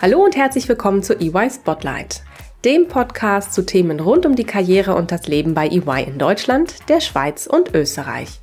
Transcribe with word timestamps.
Hallo 0.00 0.22
und 0.22 0.36
herzlich 0.36 0.68
willkommen 0.68 1.02
zu 1.02 1.18
EY 1.18 1.50
Spotlight, 1.50 2.22
dem 2.64 2.86
Podcast 2.86 3.52
zu 3.52 3.66
Themen 3.66 3.98
rund 3.98 4.26
um 4.26 4.36
die 4.36 4.44
Karriere 4.44 4.94
und 4.94 5.10
das 5.10 5.26
Leben 5.26 5.54
bei 5.54 5.66
EY 5.66 6.04
in 6.04 6.18
Deutschland, 6.18 6.88
der 6.88 7.00
Schweiz 7.00 7.48
und 7.48 7.74
Österreich. 7.74 8.38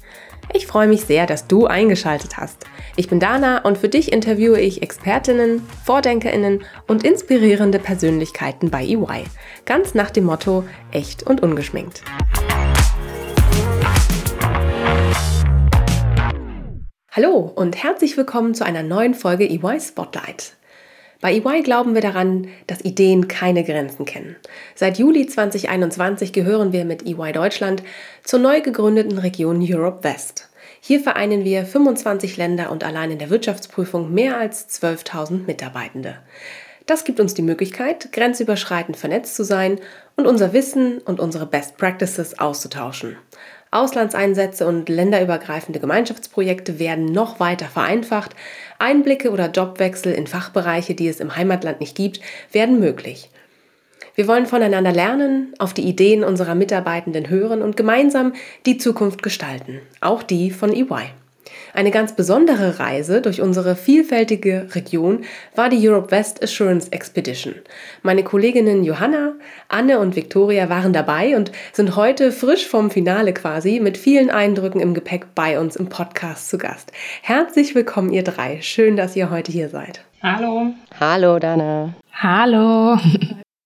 Ich 0.52 0.68
freue 0.68 0.90
mich 0.90 1.06
sehr, 1.06 1.26
dass 1.26 1.48
du 1.48 1.66
eingeschaltet 1.66 2.36
hast. 2.36 2.66
Ich 2.98 3.08
bin 3.08 3.22
Dana 3.22 3.60
und 3.60 3.78
für 3.78 3.88
dich 3.88 4.12
interviewe 4.12 4.60
ich 4.60 4.82
Expertinnen, 4.84 5.66
Vordenkerinnen 5.86 6.66
und 6.88 7.06
inspirierende 7.06 7.80
Persönlichkeiten 7.80 8.70
bei 8.70 8.84
EY. 8.84 9.24
Ganz 9.64 9.94
nach 9.94 10.12
dem 10.12 10.26
Motto 10.26 10.66
echt 10.92 11.24
und 11.24 11.42
ungeschminkt. 11.42 12.02
Hallo 17.14 17.50
und 17.56 17.82
herzlich 17.82 18.18
willkommen 18.18 18.56
zu 18.56 18.66
einer 18.66 18.84
neuen 18.84 19.14
Folge 19.14 19.50
EY 19.50 19.80
Spotlight. 19.80 20.58
Bei 21.26 21.34
EY 21.34 21.64
glauben 21.64 21.96
wir 21.96 22.04
daran, 22.04 22.50
dass 22.68 22.86
Ideen 22.86 23.28
keine 23.28 23.64
Grenzen 23.64 24.06
kennen. 24.06 24.36
Seit 24.76 25.00
Juli 25.00 25.26
2021 25.26 26.34
gehören 26.34 26.72
wir 26.72 26.86
mit 26.86 27.04
EY 27.04 27.32
Deutschland 27.32 27.82
zur 28.24 28.38
neu 28.38 28.62
gegründeten 28.62 29.18
Region 29.18 29.60
Europe 29.60 30.04
West. 30.04 30.50
Hier 30.82 31.00
vereinen 31.00 31.44
wir 31.44 31.66
25 31.66 32.38
Länder 32.38 32.72
und 32.72 32.84
allein 32.84 33.10
in 33.10 33.18
der 33.18 33.32
Wirtschaftsprüfung 33.32 34.14
mehr 34.14 34.38
als 34.38 34.70
12.000 34.80 35.48
Mitarbeitende. 35.48 36.18
Das 36.86 37.06
gibt 37.06 37.20
uns 37.20 37.34
die 37.34 37.42
Möglichkeit, 37.42 38.12
grenzüberschreitend 38.12 38.96
vernetzt 38.96 39.36
zu 39.36 39.44
sein 39.44 39.80
und 40.16 40.28
unser 40.28 40.54
Wissen 40.54 41.00
und 41.00 41.20
unsere 41.20 41.48
Best 41.48 41.78
Practices 41.78 42.38
auszutauschen. 42.38 43.18
Auslandseinsätze 43.76 44.66
und 44.66 44.90
länderübergreifende 44.90 45.80
Gemeinschaftsprojekte 45.80 46.80
werden 46.80 47.06
noch 47.06 47.40
weiter 47.40 47.66
vereinfacht. 47.66 48.36
Einblicke 48.80 49.32
oder 49.32 49.52
Jobwechsel 49.52 50.14
in 50.14 50.28
Fachbereiche, 50.28 50.96
die 50.96 51.08
es 51.08 51.20
im 51.20 51.36
Heimatland 51.36 51.80
nicht 51.80 51.96
gibt, 51.96 52.22
werden 52.52 52.80
möglich. 52.80 53.30
Wir 54.16 54.28
wollen 54.28 54.46
voneinander 54.46 54.94
lernen, 54.94 55.54
auf 55.60 55.74
die 55.74 55.84
Ideen 55.84 56.24
unserer 56.24 56.56
Mitarbeitenden 56.56 57.30
hören 57.30 57.62
und 57.62 57.76
gemeinsam 57.76 58.34
die 58.66 58.78
Zukunft 58.78 59.22
gestalten, 59.22 59.82
auch 60.00 60.24
die 60.24 60.52
von 60.52 60.72
EY. 60.72 61.12
Eine 61.74 61.92
ganz 61.92 62.16
besondere 62.16 62.80
Reise 62.80 63.22
durch 63.22 63.42
unsere 63.42 63.76
vielfältige 63.76 64.68
Region 64.74 65.26
war 65.56 65.70
die 65.70 65.88
Europe 65.88 66.12
West 66.12 66.42
Assurance 66.44 66.92
Expedition. 66.92 67.56
Meine 68.02 68.24
Kolleginnen 68.24 68.84
Johanna, 68.84 69.34
Anne 69.68 70.00
und 70.00 70.16
Victoria 70.16 70.70
waren 70.70 70.94
dabei 70.94 71.36
und 71.36 71.52
sind 71.74 71.96
heute 71.96 72.32
frisch 72.32 72.68
vom 72.68 72.92
Finale 72.92 73.34
quasi 73.34 73.80
mit 73.80 73.98
vielen 73.98 74.30
Eindrücken 74.30 74.80
im 74.80 74.94
Gepäck 74.94 75.36
bei 75.36 75.60
uns 75.60 75.76
im 75.76 75.90
Podcast 75.90 76.50
zu 76.50 76.58
Gast. 76.58 76.92
Herzlich 77.22 77.76
willkommen, 77.76 78.12
ihr 78.12 78.24
drei. 78.24 78.62
Schön, 78.62 78.96
dass 78.96 79.16
ihr 79.16 79.30
heute 79.30 79.52
hier 79.52 79.70
seid. 79.70 80.02
Hallo. 80.22 80.74
Hallo, 81.00 81.40
Dana. 81.40 81.94
Hallo. 82.14 82.98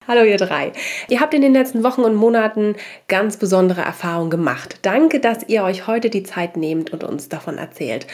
Hallo 0.09 0.23
ihr 0.23 0.37
drei. 0.37 0.71
Ihr 1.07 1.19
habt 1.19 1.35
in 1.35 1.43
den 1.43 1.53
letzten 1.53 1.83
Wochen 1.83 2.01
und 2.01 2.15
Monaten 2.15 2.75
ganz 3.07 3.37
besondere 3.37 3.81
Erfahrungen 3.81 4.31
gemacht. 4.31 4.79
Danke, 4.81 5.19
dass 5.19 5.47
ihr 5.47 5.63
euch 5.63 5.85
heute 5.85 6.09
die 6.09 6.23
Zeit 6.23 6.57
nehmt 6.57 6.91
und 6.91 7.03
uns 7.03 7.29
davon 7.29 7.59
erzählt. 7.59 8.07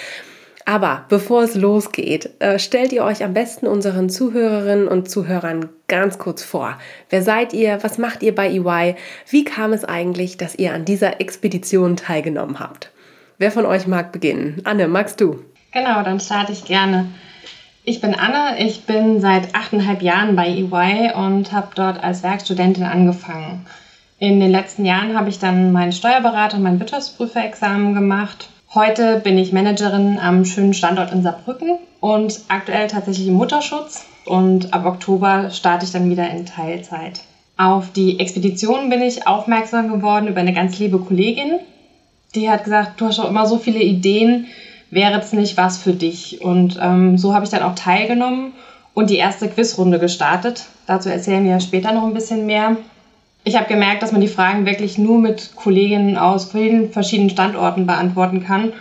Aber 0.66 1.06
bevor 1.08 1.44
es 1.44 1.56
losgeht, 1.56 2.32
äh, 2.40 2.60
stellt 2.60 2.92
ihr 2.92 3.06
euch 3.06 3.24
am 3.24 3.34
besten 3.34 3.66
unseren 3.66 4.10
Zuhörerinnen 4.10 4.90
und 4.90 5.10
Zuhörern 5.10 5.70
ganz 5.88 6.18
kurz 6.18 6.44
vor. 6.44 6.78
Wer 7.10 7.22
seid 7.22 7.54
ihr? 7.54 7.82
Was 7.82 7.98
macht 7.98 8.24
ihr 8.24 8.36
bei 8.36 8.50
EY? 8.50 8.96
Wie 9.30 9.46
kam 9.46 9.72
es 9.72 9.86
eigentlich, 9.86 10.36
dass 10.36 10.56
ihr 10.56 10.74
an 10.74 10.84
dieser 10.84 11.22
Expedition 11.22 11.96
teilgenommen 11.96 12.60
habt? 12.60 12.92
Wer 13.38 13.54
von 13.54 13.66
euch 13.66 13.88
mag 13.88 14.12
beginnen? 14.12 14.60
Anne, 14.66 14.90
magst 14.90 15.22
du? 15.22 15.46
Genau, 15.72 16.04
dann 16.04 16.20
starte 16.20 16.52
ich 16.52 16.66
gerne. 16.66 17.08
Ich 17.88 18.02
bin 18.02 18.16
Anne, 18.16 18.58
ich 18.58 18.86
bin 18.86 19.22
seit 19.22 19.54
achteinhalb 19.54 20.02
Jahren 20.02 20.36
bei 20.36 20.48
EY 20.48 21.14
und 21.14 21.52
habe 21.52 21.68
dort 21.76 22.04
als 22.04 22.24
Werkstudentin 22.24 22.84
angefangen. 22.84 23.68
In 24.18 24.40
den 24.40 24.50
letzten 24.50 24.86
Jahren 24.86 25.16
habe 25.16 25.30
ich 25.30 25.38
dann 25.38 25.72
meinen 25.72 25.92
Steuerberater 25.92 26.58
und 26.58 26.64
mein 26.64 26.80
Wirtschaftsprüferexamen 26.80 27.94
gemacht. 27.94 28.50
Heute 28.74 29.20
bin 29.20 29.38
ich 29.38 29.54
Managerin 29.54 30.18
am 30.18 30.46
schönen 30.46 30.74
Standort 30.74 31.12
in 31.12 31.22
Saarbrücken 31.22 31.78
und 32.00 32.40
aktuell 32.48 32.88
tatsächlich 32.88 33.28
im 33.28 33.36
Mutterschutz. 33.36 34.08
Und 34.26 34.74
ab 34.74 34.88
Oktober 34.88 35.52
starte 35.52 35.86
ich 35.86 35.92
dann 35.92 36.10
wieder 36.10 36.28
in 36.32 36.48
Teilzeit. 36.48 37.22
Auf 37.56 37.92
die 37.92 38.20
Expedition 38.20 38.90
bin 38.90 39.04
ich 39.04 39.28
aufmerksam 39.28 39.92
geworden 39.92 40.28
über 40.28 40.40
eine 40.40 40.54
ganz 40.54 40.80
liebe 40.80 40.98
Kollegin. 40.98 41.60
Die 42.34 42.50
hat 42.50 42.64
gesagt, 42.64 43.00
du 43.00 43.06
hast 43.06 43.20
doch 43.20 43.30
immer 43.30 43.46
so 43.46 43.60
viele 43.60 43.84
Ideen, 43.84 44.48
wäre 44.96 45.20
es 45.20 45.34
nicht 45.34 45.58
was 45.58 45.78
für 45.78 45.94
dich? 45.94 46.42
Und 46.42 46.80
ähm, 46.82 47.20
so 47.20 47.36
habe 47.36 47.46
ich 47.46 47.52
dann 47.52 47.62
auch 47.62 47.76
teilgenommen 47.76 48.54
und 48.96 49.12
die 49.12 49.18
erste 49.18 49.48
Quizrunde 49.48 50.00
gestartet. 50.00 50.66
Dazu 50.88 51.10
erzählen 51.10 51.44
wir 51.44 51.60
später 51.60 51.92
noch 51.92 52.04
ein 52.04 52.14
bisschen 52.14 52.48
mehr. 52.48 52.78
Ich 53.44 53.56
habe 53.56 53.68
gemerkt, 53.68 54.02
dass 54.02 54.12
man 54.12 54.22
die 54.22 54.28
Fragen 54.28 54.66
wirklich 54.66 54.98
nur 54.98 55.20
mit 55.20 55.56
Kolleginnen 55.56 56.18
aus 56.18 56.52
vielen 56.52 56.92
verschiedenen 56.92 57.30
Standorten 57.30 57.86
beantworten 57.86 58.44
kann. 58.44 58.74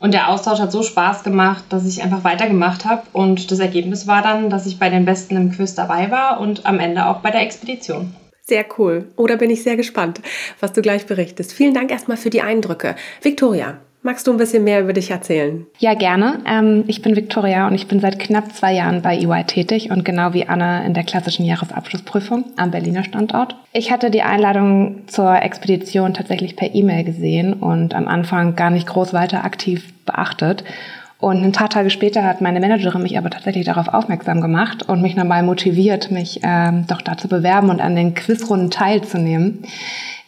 Und 0.00 0.12
der 0.12 0.28
Austausch 0.28 0.58
hat 0.58 0.72
so 0.72 0.82
Spaß 0.82 1.22
gemacht, 1.22 1.64
dass 1.68 1.86
ich 1.86 2.02
einfach 2.02 2.24
weitergemacht 2.24 2.84
habe. 2.84 3.02
Und 3.12 3.50
das 3.50 3.60
Ergebnis 3.60 4.06
war 4.06 4.22
dann, 4.22 4.50
dass 4.50 4.66
ich 4.66 4.78
bei 4.78 4.88
den 4.90 5.04
Besten 5.04 5.36
im 5.36 5.52
Quiz 5.52 5.74
dabei 5.74 6.10
war 6.10 6.40
und 6.40 6.66
am 6.66 6.80
Ende 6.80 7.06
auch 7.06 7.18
bei 7.18 7.30
der 7.30 7.42
Expedition. 7.42 8.14
Sehr 8.42 8.64
cool. 8.78 9.06
Oder 9.16 9.36
bin 9.36 9.50
ich 9.50 9.62
sehr 9.62 9.76
gespannt, 9.76 10.20
was 10.58 10.72
du 10.72 10.82
gleich 10.82 11.06
berichtest. 11.06 11.52
Vielen 11.52 11.74
Dank 11.74 11.90
erstmal 11.90 12.16
für 12.16 12.30
die 12.30 12.42
Eindrücke. 12.42 12.96
Victoria, 13.22 13.78
Magst 14.02 14.26
du 14.26 14.30
ein 14.32 14.38
bisschen 14.38 14.64
mehr 14.64 14.80
über 14.80 14.94
dich 14.94 15.10
erzählen? 15.10 15.66
Ja, 15.78 15.92
gerne. 15.92 16.38
Ähm, 16.46 16.84
ich 16.86 17.02
bin 17.02 17.16
Viktoria 17.16 17.66
und 17.66 17.74
ich 17.74 17.86
bin 17.86 18.00
seit 18.00 18.18
knapp 18.18 18.50
zwei 18.54 18.72
Jahren 18.72 19.02
bei 19.02 19.18
EY 19.18 19.44
tätig 19.44 19.90
und 19.90 20.06
genau 20.06 20.32
wie 20.32 20.48
Anne 20.48 20.86
in 20.86 20.94
der 20.94 21.04
klassischen 21.04 21.44
Jahresabschlussprüfung 21.44 22.46
am 22.56 22.70
Berliner 22.70 23.04
Standort. 23.04 23.56
Ich 23.74 23.92
hatte 23.92 24.10
die 24.10 24.22
Einladung 24.22 25.02
zur 25.06 25.42
Expedition 25.42 26.14
tatsächlich 26.14 26.56
per 26.56 26.74
E-Mail 26.74 27.04
gesehen 27.04 27.52
und 27.52 27.94
am 27.94 28.08
Anfang 28.08 28.56
gar 28.56 28.70
nicht 28.70 28.86
groß 28.86 29.12
weiter 29.12 29.44
aktiv 29.44 29.92
beachtet. 30.06 30.64
Und 31.18 31.44
ein 31.44 31.52
paar 31.52 31.68
Tage 31.68 31.90
später 31.90 32.24
hat 32.24 32.40
meine 32.40 32.60
Managerin 32.60 33.02
mich 33.02 33.18
aber 33.18 33.28
tatsächlich 33.28 33.66
darauf 33.66 33.88
aufmerksam 33.88 34.40
gemacht 34.40 34.88
und 34.88 35.02
mich 35.02 35.14
nochmal 35.14 35.42
motiviert, 35.42 36.10
mich 36.10 36.40
ähm, 36.42 36.86
doch 36.88 37.02
da 37.02 37.18
zu 37.18 37.28
bewerben 37.28 37.68
und 37.68 37.82
an 37.82 37.94
den 37.94 38.14
Quizrunden 38.14 38.70
teilzunehmen. 38.70 39.62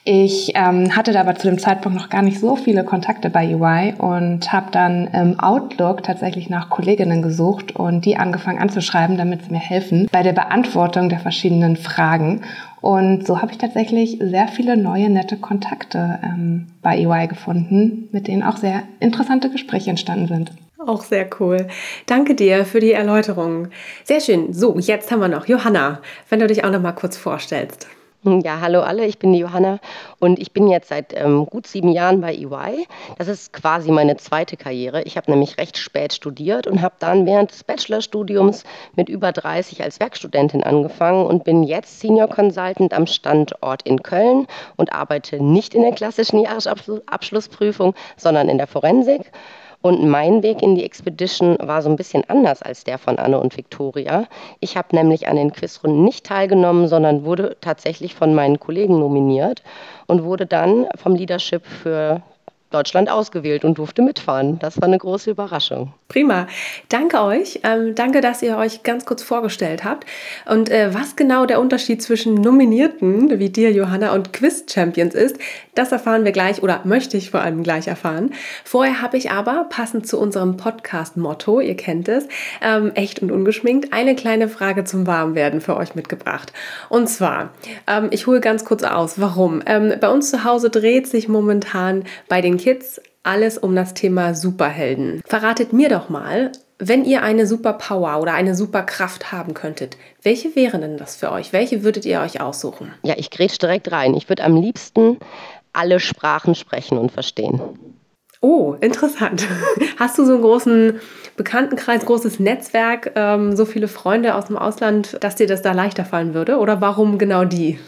Ich 0.05 0.51
ähm, 0.57 0.97
hatte 0.97 1.19
aber 1.19 1.37
zu 1.37 1.49
dem 1.49 1.61
Zeitpunkt 1.61 1.97
noch 1.97 2.09
gar 2.09 2.23
nicht 2.23 2.41
so 2.41 2.57
viele 2.57 2.83
Kontakte 2.83 3.31
bei 3.31 3.55
UI 3.55 3.95
und 3.99 4.53
habe 4.53 4.73
dann 4.73 5.07
im 5.07 5.39
Outlook 5.39 6.03
tatsächlich 6.03 6.51
nach 6.51 6.71
Kolleginnen 6.71 7.23
gesucht 7.23 7.77
und 7.77 8.05
die 8.05 8.17
angefangen 8.17 8.59
anzuschreiben, 8.59 9.17
damit 9.17 9.45
sie 9.45 9.53
mir 9.53 9.61
helfen 9.61 10.09
bei 10.11 10.25
der 10.25 10.33
Beantwortung 10.33 11.09
der 11.09 11.21
verschiedenen 11.21 11.77
Fragen. 11.77 12.41
Und 12.81 13.25
so 13.25 13.41
habe 13.41 13.53
ich 13.53 13.59
tatsächlich 13.59 14.19
sehr 14.21 14.49
viele 14.49 14.77
neue, 14.77 15.09
nette 15.09 15.37
Kontakte 15.37 16.19
ähm, 16.25 16.67
bei 16.83 16.99
EY 16.99 17.29
gefunden, 17.29 18.09
mit 18.11 18.27
denen 18.27 18.43
auch 18.43 18.57
sehr 18.57 18.83
interessante 18.99 19.51
Gespräche 19.51 19.91
entstanden 19.91 20.27
sind. 20.27 20.51
Auch 20.84 21.05
sehr 21.05 21.31
cool. 21.39 21.69
Danke 22.07 22.34
dir 22.34 22.65
für 22.65 22.81
die 22.81 22.91
Erläuterung. 22.91 23.69
Sehr 24.03 24.19
schön. 24.19 24.53
So, 24.53 24.77
jetzt 24.81 25.13
haben 25.13 25.21
wir 25.21 25.29
noch 25.29 25.47
Johanna, 25.47 26.01
wenn 26.29 26.41
du 26.41 26.49
dich 26.49 26.65
auch 26.65 26.73
noch 26.73 26.83
mal 26.83 26.91
kurz 26.91 27.17
vorstellst. 27.17 27.87
Ja, 28.25 28.60
hallo 28.60 28.83
alle, 28.83 29.05
ich 29.05 29.19
bin 29.19 29.33
die 29.33 29.41
Johanna 29.41 29.81
und 30.21 30.38
ich 30.38 30.53
bin 30.53 30.69
jetzt 30.69 30.91
seit 30.91 31.12
ähm, 31.12 31.44
gut 31.44 31.66
sieben 31.66 31.88
Jahren 31.88 32.21
bei 32.21 32.33
EY. 32.33 32.87
Das 33.19 33.27
ist 33.27 33.53
quasi 33.53 33.91
meine 33.91 34.16
zweite 34.16 34.56
Karriere. 34.56 35.03
Ich 35.03 35.16
habe 35.16 35.28
nämlich 35.28 35.59
recht 35.59 35.77
spät 35.77 36.12
studiert 36.12 36.69
und 36.69 36.83
habe 36.83 36.94
dann 37.00 37.27
während 37.27 37.50
des 37.50 37.65
Bachelorstudiums 37.65 38.62
mit 38.94 39.09
über 39.09 39.33
30 39.33 39.83
als 39.83 39.99
Werkstudentin 39.99 40.62
angefangen 40.62 41.27
und 41.27 41.43
bin 41.43 41.65
jetzt 41.65 41.99
Senior 41.99 42.28
Consultant 42.28 42.94
am 42.94 43.09
Standort 43.09 43.83
in 43.83 44.05
Köln 44.05 44.47
und 44.77 44.93
arbeite 44.93 45.43
nicht 45.43 45.75
in 45.75 45.83
der 45.83 45.91
klassischen 45.91 46.39
Jahresabschlussprüfung, 46.39 47.93
sondern 48.16 48.49
in 48.49 48.59
der 48.59 48.69
Forensik. 48.69 49.33
Und 49.83 50.09
mein 50.09 50.45
Weg 50.45 50.63
in 50.63 50.77
die 50.77 50.84
Expedition 50.84 51.57
war 51.61 51.83
so 51.83 51.91
ein 51.91 51.97
bisschen 51.97 52.23
anders 52.29 52.63
als 52.63 52.84
der 52.84 52.99
von 52.99 53.19
Anne 53.19 53.41
und 53.41 53.57
Victoria. 53.57 54.27
Ich 54.61 54.77
habe 54.77 54.95
nämlich 54.95 55.27
an 55.27 55.37
den 55.37 55.53
Quizrunden 55.53 56.05
nicht 56.05 56.25
teilgenommen, 56.25 56.87
sondern 56.87 57.25
wurde 57.25 57.57
tatsächlich 57.61 58.15
von 58.15 58.33
meinen 58.33 58.61
Kollegen 58.61 59.01
nominiert 59.01 59.63
und 60.07 60.23
wurde 60.23 60.47
dann 60.47 60.87
vom 60.95 61.17
Leadership 61.17 61.67
für 61.67 62.23
Deutschland 62.72 63.10
ausgewählt 63.10 63.65
und 63.65 63.78
durfte 63.78 64.03
mitfahren. 64.03 64.59
Das 64.59 64.80
war 64.80 64.89
eine 64.89 64.98
große 64.98 65.30
Überraschung. 65.30 65.92
Prima. 66.09 66.47
Danke 66.89 67.22
euch. 67.22 67.60
Ähm, 67.65 67.95
danke, 67.95 68.21
dass 68.21 68.42
ihr 68.42 68.57
euch 68.57 68.83
ganz 68.83 69.07
kurz 69.07 69.22
vorgestellt 69.22 69.84
habt. 69.84 70.07
Und 70.47 70.69
äh, 70.69 70.92
was 70.92 71.16
genau 71.16 71.47
der 71.47 71.60
Unterschied 71.60 72.03
zwischen 72.03 72.34
Nominierten, 72.34 73.39
wie 73.39 73.48
dir, 73.48 73.72
Johanna, 73.72 74.13
und 74.13 74.33
Quiz-Champions 74.33 75.15
ist, 75.15 75.39
das 75.74 75.91
erfahren 75.91 76.24
wir 76.24 76.33
gleich 76.33 76.63
oder 76.63 76.80
möchte 76.84 77.16
ich 77.16 77.30
vor 77.30 77.41
allem 77.41 77.63
gleich 77.63 77.89
erfahren. 77.89 78.33
Vorher 78.65 79.01
habe 79.01 79.16
ich 79.16 79.30
aber, 79.30 79.66
passend 79.71 80.07
zu 80.07 80.19
unserem 80.19 80.59
Podcast-Motto, 80.59 81.60
ihr 81.60 81.77
kennt 81.77 82.09
es, 82.09 82.28
ähm, 82.60 82.92
echt 82.95 83.22
und 83.22 83.30
ungeschminkt, 83.30 83.92
eine 83.92 84.15
kleine 84.15 84.48
Frage 84.48 84.84
zum 84.84 85.07
Warmwerden 85.07 85.63
für 85.63 85.77
euch 85.77 85.95
mitgebracht. 85.95 86.53
Und 86.91 87.09
zwar, 87.09 87.54
ähm, 87.86 88.09
ich 88.10 88.27
hole 88.27 88.41
ganz 88.41 88.66
kurz 88.66 88.83
aus, 88.83 89.19
warum. 89.19 89.63
Ähm, 89.65 89.95
bei 89.98 90.10
uns 90.10 90.30
zu 90.30 90.45
Hause 90.45 90.69
dreht 90.69 91.07
sich 91.07 91.28
momentan 91.28 92.04
bei 92.28 92.42
den 92.42 92.59
Kids 92.62 93.00
alles 93.24 93.59
um 93.59 93.74
das 93.74 93.92
Thema 93.92 94.34
Superhelden. 94.34 95.20
Verratet 95.26 95.72
mir 95.72 95.88
doch 95.88 96.09
mal, 96.09 96.53
Wenn 96.84 97.04
ihr 97.04 97.22
eine 97.22 97.47
Superpower 97.47 98.20
oder 98.20 98.34
eine 98.34 98.56
Superkraft 98.56 99.30
haben 99.30 99.54
könntet, 99.54 99.97
welche 100.22 100.56
wäre 100.56 100.80
denn 100.80 100.97
das 100.97 101.14
für 101.14 101.30
euch? 101.30 101.53
Welche 101.53 101.84
würdet 101.84 102.04
ihr 102.04 102.20
euch 102.20 102.41
aussuchen? 102.41 102.92
Ja, 103.04 103.14
ich 103.16 103.30
grätsch 103.30 103.59
direkt 103.59 103.92
rein. 103.92 104.14
Ich 104.14 104.28
würde 104.28 104.42
am 104.42 104.56
liebsten 104.56 105.18
alle 105.72 106.00
Sprachen 106.00 106.56
sprechen 106.56 106.98
und 106.98 107.12
verstehen. 107.12 107.60
Oh, 108.41 108.74
interessant. 108.80 109.47
Hast 109.97 110.18
du 110.18 110.24
so 110.24 110.32
einen 110.32 110.42
großen 110.42 111.00
Bekanntenkreis, 111.36 112.04
großes 112.04 112.41
Netzwerk, 112.41 113.12
ähm, 113.14 113.54
so 113.54 113.64
viele 113.64 113.86
Freunde 113.86 114.34
aus 114.34 114.47
dem 114.47 114.59
Ausland, 114.59 115.18
dass 115.20 115.36
dir 115.36 115.47
das 115.47 115.62
da 115.62 115.70
leichter 115.70 116.04
fallen 116.04 116.34
würde? 116.34 116.59
Oder 116.59 116.80
warum 116.80 117.16
genau 117.16 117.44
die? 117.44 117.78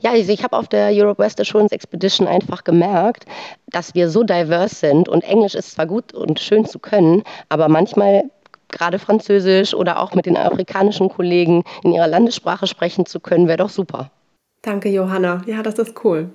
Ja, 0.00 0.12
also 0.12 0.32
ich 0.32 0.44
habe 0.44 0.56
auf 0.56 0.68
der 0.68 0.90
Europe 0.92 1.22
West 1.22 1.40
Assurance 1.40 1.74
Expedition 1.74 2.28
einfach 2.28 2.64
gemerkt, 2.64 3.24
dass 3.68 3.94
wir 3.94 4.10
so 4.10 4.22
diverse 4.22 4.74
sind 4.74 5.08
und 5.08 5.24
Englisch 5.24 5.54
ist 5.54 5.72
zwar 5.72 5.86
gut 5.86 6.12
und 6.12 6.40
schön 6.40 6.64
zu 6.66 6.78
können, 6.78 7.22
aber 7.48 7.68
manchmal 7.68 8.24
gerade 8.68 8.98
Französisch 8.98 9.74
oder 9.74 10.00
auch 10.00 10.14
mit 10.14 10.26
den 10.26 10.36
afrikanischen 10.36 11.08
Kollegen 11.08 11.64
in 11.82 11.92
ihrer 11.92 12.08
Landessprache 12.08 12.66
sprechen 12.66 13.06
zu 13.06 13.20
können, 13.20 13.48
wäre 13.48 13.58
doch 13.58 13.70
super. 13.70 14.10
Danke, 14.62 14.88
Johanna. 14.88 15.42
Ja, 15.46 15.62
das 15.62 15.78
ist 15.78 16.04
cool. 16.04 16.30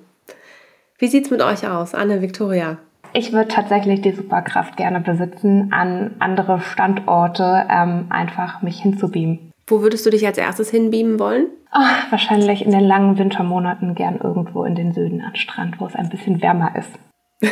Wie 0.98 1.08
sieht 1.08 1.26
es 1.26 1.32
mit 1.32 1.42
euch 1.42 1.68
aus, 1.68 1.94
Anne, 1.94 2.22
Victoria? 2.22 2.78
Ich 3.14 3.34
würde 3.34 3.50
tatsächlich 3.50 4.02
die 4.02 4.14
Superkraft 4.14 4.78
gerne 4.78 5.02
besitzen, 5.02 5.74
an 5.74 6.16
andere 6.20 6.62
Standorte 6.62 7.66
ähm, 7.70 8.06
einfach 8.10 8.62
mich 8.62 8.82
hinzubeamen. 8.82 9.51
Wo 9.68 9.82
würdest 9.82 10.06
du 10.06 10.10
dich 10.10 10.26
als 10.26 10.38
erstes 10.38 10.70
hinbeamen 10.70 11.20
wollen? 11.20 11.48
Oh, 11.74 12.10
wahrscheinlich 12.10 12.66
in 12.66 12.72
den 12.72 12.84
langen 12.84 13.18
Wintermonaten 13.18 13.96
gern 13.96 14.20
irgendwo 14.22 14.66
in 14.66 14.76
den 14.76 14.94
Süden 14.94 15.22
an 15.22 15.36
Strand, 15.36 15.80
wo 15.80 15.86
es 15.86 15.96
ein 15.96 16.10
bisschen 16.10 16.42
wärmer 16.42 16.74
ist. 16.76 16.90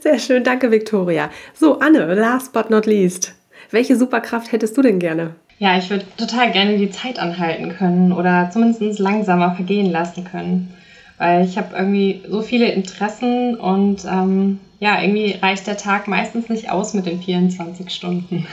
Sehr 0.00 0.18
schön, 0.18 0.44
danke 0.44 0.70
Victoria. 0.70 1.30
So, 1.52 1.80
Anne, 1.80 2.14
last 2.14 2.52
but 2.52 2.70
not 2.70 2.86
least. 2.86 3.34
Welche 3.70 3.96
Superkraft 3.96 4.52
hättest 4.52 4.76
du 4.76 4.82
denn 4.82 4.98
gerne? 4.98 5.34
Ja, 5.58 5.76
ich 5.76 5.90
würde 5.90 6.06
total 6.16 6.52
gerne 6.52 6.78
die 6.78 6.90
Zeit 6.90 7.18
anhalten 7.18 7.76
können 7.76 8.12
oder 8.12 8.50
zumindest 8.50 8.98
langsamer 8.98 9.54
vergehen 9.54 9.90
lassen 9.90 10.24
können. 10.24 10.74
Weil 11.18 11.44
ich 11.44 11.58
habe 11.58 11.76
irgendwie 11.76 12.22
so 12.26 12.40
viele 12.40 12.72
Interessen 12.72 13.56
und 13.56 14.06
ähm, 14.06 14.58
ja, 14.78 15.02
irgendwie 15.02 15.32
reicht 15.32 15.66
der 15.66 15.76
Tag 15.76 16.08
meistens 16.08 16.48
nicht 16.48 16.70
aus 16.70 16.94
mit 16.94 17.04
den 17.04 17.20
24 17.20 17.90
Stunden. 17.90 18.46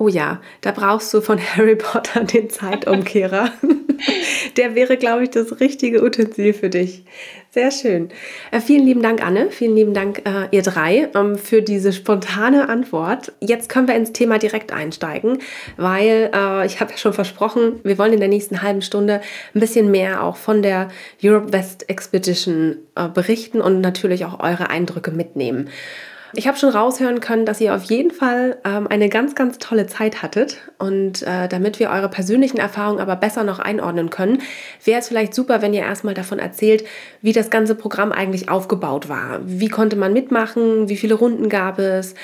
Oh 0.00 0.08
ja, 0.08 0.40
da 0.62 0.72
brauchst 0.72 1.12
du 1.12 1.20
von 1.20 1.38
Harry 1.56 1.76
Potter 1.76 2.24
den 2.24 2.48
Zeitumkehrer. 2.48 3.52
Der 4.56 4.74
wäre, 4.74 4.96
glaube 4.96 5.24
ich, 5.24 5.30
das 5.30 5.60
richtige 5.60 6.02
Utensil 6.02 6.54
für 6.54 6.70
dich. 6.70 7.04
Sehr 7.50 7.70
schön. 7.70 8.08
Äh, 8.50 8.60
vielen 8.60 8.86
lieben 8.86 9.02
Dank, 9.02 9.22
Anne. 9.22 9.50
Vielen 9.50 9.76
lieben 9.76 9.92
Dank, 9.92 10.22
äh, 10.24 10.48
ihr 10.52 10.62
drei, 10.62 11.10
ähm, 11.14 11.36
für 11.36 11.60
diese 11.60 11.92
spontane 11.92 12.70
Antwort. 12.70 13.32
Jetzt 13.40 13.68
können 13.68 13.88
wir 13.88 13.94
ins 13.94 14.14
Thema 14.14 14.38
direkt 14.38 14.72
einsteigen, 14.72 15.40
weil 15.76 16.30
äh, 16.34 16.64
ich 16.64 16.80
habe 16.80 16.92
ja 16.92 16.96
schon 16.96 17.12
versprochen, 17.12 17.80
wir 17.82 17.98
wollen 17.98 18.14
in 18.14 18.20
der 18.20 18.28
nächsten 18.30 18.62
halben 18.62 18.80
Stunde 18.80 19.20
ein 19.54 19.60
bisschen 19.60 19.90
mehr 19.90 20.24
auch 20.24 20.36
von 20.36 20.62
der 20.62 20.88
Europe 21.22 21.52
West 21.52 21.90
Expedition 21.90 22.78
äh, 22.94 23.06
berichten 23.08 23.60
und 23.60 23.82
natürlich 23.82 24.24
auch 24.24 24.40
eure 24.40 24.70
Eindrücke 24.70 25.10
mitnehmen. 25.10 25.68
Ich 26.34 26.46
habe 26.46 26.56
schon 26.56 26.70
raushören 26.70 27.20
können, 27.20 27.44
dass 27.44 27.60
ihr 27.60 27.74
auf 27.74 27.82
jeden 27.84 28.12
Fall 28.12 28.58
ähm, 28.64 28.86
eine 28.86 29.08
ganz, 29.08 29.34
ganz 29.34 29.58
tolle 29.58 29.86
Zeit 29.86 30.22
hattet. 30.22 30.58
Und 30.78 31.22
äh, 31.22 31.48
damit 31.48 31.80
wir 31.80 31.90
eure 31.90 32.08
persönlichen 32.08 32.58
Erfahrungen 32.58 33.00
aber 33.00 33.16
besser 33.16 33.42
noch 33.42 33.58
einordnen 33.58 34.10
können, 34.10 34.42
wäre 34.84 35.00
es 35.00 35.08
vielleicht 35.08 35.34
super, 35.34 35.60
wenn 35.62 35.74
ihr 35.74 35.82
erstmal 35.82 36.14
davon 36.14 36.38
erzählt, 36.38 36.84
wie 37.20 37.32
das 37.32 37.50
ganze 37.50 37.74
Programm 37.74 38.12
eigentlich 38.12 38.48
aufgebaut 38.48 39.08
war. 39.08 39.40
Wie 39.44 39.68
konnte 39.68 39.96
man 39.96 40.12
mitmachen? 40.12 40.88
Wie 40.88 40.96
viele 40.96 41.14
Runden 41.14 41.48
gab 41.48 41.78
es? 41.78 42.14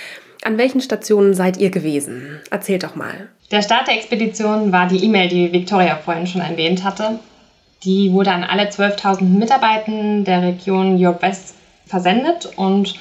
An 0.45 0.59
welchen 0.59 0.81
Stationen 0.81 1.35
seid 1.35 1.57
ihr 1.57 1.71
gewesen? 1.71 2.41
Erzählt 2.51 2.85
doch 2.85 2.95
mal. 2.95 3.29
Der 3.51 3.63
Start 3.63 3.89
der 3.89 3.97
Expedition 3.97 4.71
war 4.71 4.87
die 4.87 5.05
E-Mail, 5.05 5.29
die 5.29 5.53
Victoria 5.53 5.97
vorhin 5.97 6.27
schon 6.27 6.41
erwähnt 6.41 6.85
hatte. 6.85 7.19
Die 7.83 8.13
wurde 8.13 8.33
an 8.33 8.45
alle 8.45 8.69
12.000 8.69 9.23
Mitarbeitenden 9.23 10.25
der 10.25 10.43
Region 10.43 10.97
Europe 10.99 11.23
West 11.23 11.55
versendet 11.87 12.51
und 12.57 12.95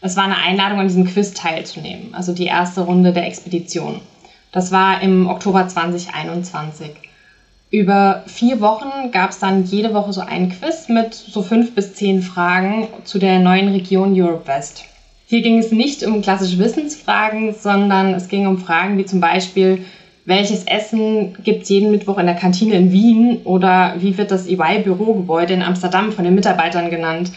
es 0.00 0.16
war 0.16 0.24
eine 0.24 0.36
Einladung, 0.36 0.80
an 0.80 0.88
diesem 0.88 1.06
Quiz 1.06 1.32
teilzunehmen, 1.32 2.14
also 2.14 2.32
die 2.32 2.46
erste 2.46 2.82
Runde 2.82 3.12
der 3.12 3.26
Expedition. 3.26 4.00
Das 4.52 4.72
war 4.72 5.02
im 5.02 5.28
Oktober 5.28 5.66
2021. 5.66 6.90
Über 7.70 8.22
vier 8.26 8.60
Wochen 8.60 9.10
gab 9.10 9.30
es 9.30 9.38
dann 9.38 9.64
jede 9.64 9.92
Woche 9.92 10.12
so 10.12 10.20
ein 10.20 10.50
Quiz 10.50 10.88
mit 10.88 11.14
so 11.14 11.42
fünf 11.42 11.74
bis 11.74 11.94
zehn 11.94 12.22
Fragen 12.22 12.88
zu 13.04 13.18
der 13.18 13.40
neuen 13.40 13.68
Region 13.68 14.18
Europe 14.18 14.46
West. 14.46 14.84
Hier 15.26 15.42
ging 15.42 15.58
es 15.58 15.72
nicht 15.72 16.04
um 16.04 16.22
klassische 16.22 16.58
Wissensfragen, 16.58 17.52
sondern 17.52 18.14
es 18.14 18.28
ging 18.28 18.46
um 18.46 18.58
Fragen 18.58 18.96
wie 18.96 19.04
zum 19.04 19.20
Beispiel, 19.20 19.84
welches 20.24 20.64
Essen 20.64 21.36
gibt 21.42 21.64
es 21.64 21.68
jeden 21.68 21.90
Mittwoch 21.90 22.18
in 22.18 22.26
der 22.26 22.36
Kantine 22.36 22.76
in 22.76 22.92
Wien 22.92 23.40
oder 23.44 23.94
wie 23.98 24.16
wird 24.16 24.30
das 24.30 24.46
EY-Bürogebäude 24.46 25.54
in 25.54 25.62
Amsterdam 25.62 26.12
von 26.12 26.24
den 26.24 26.34
Mitarbeitern 26.34 26.90
genannt? 26.90 27.32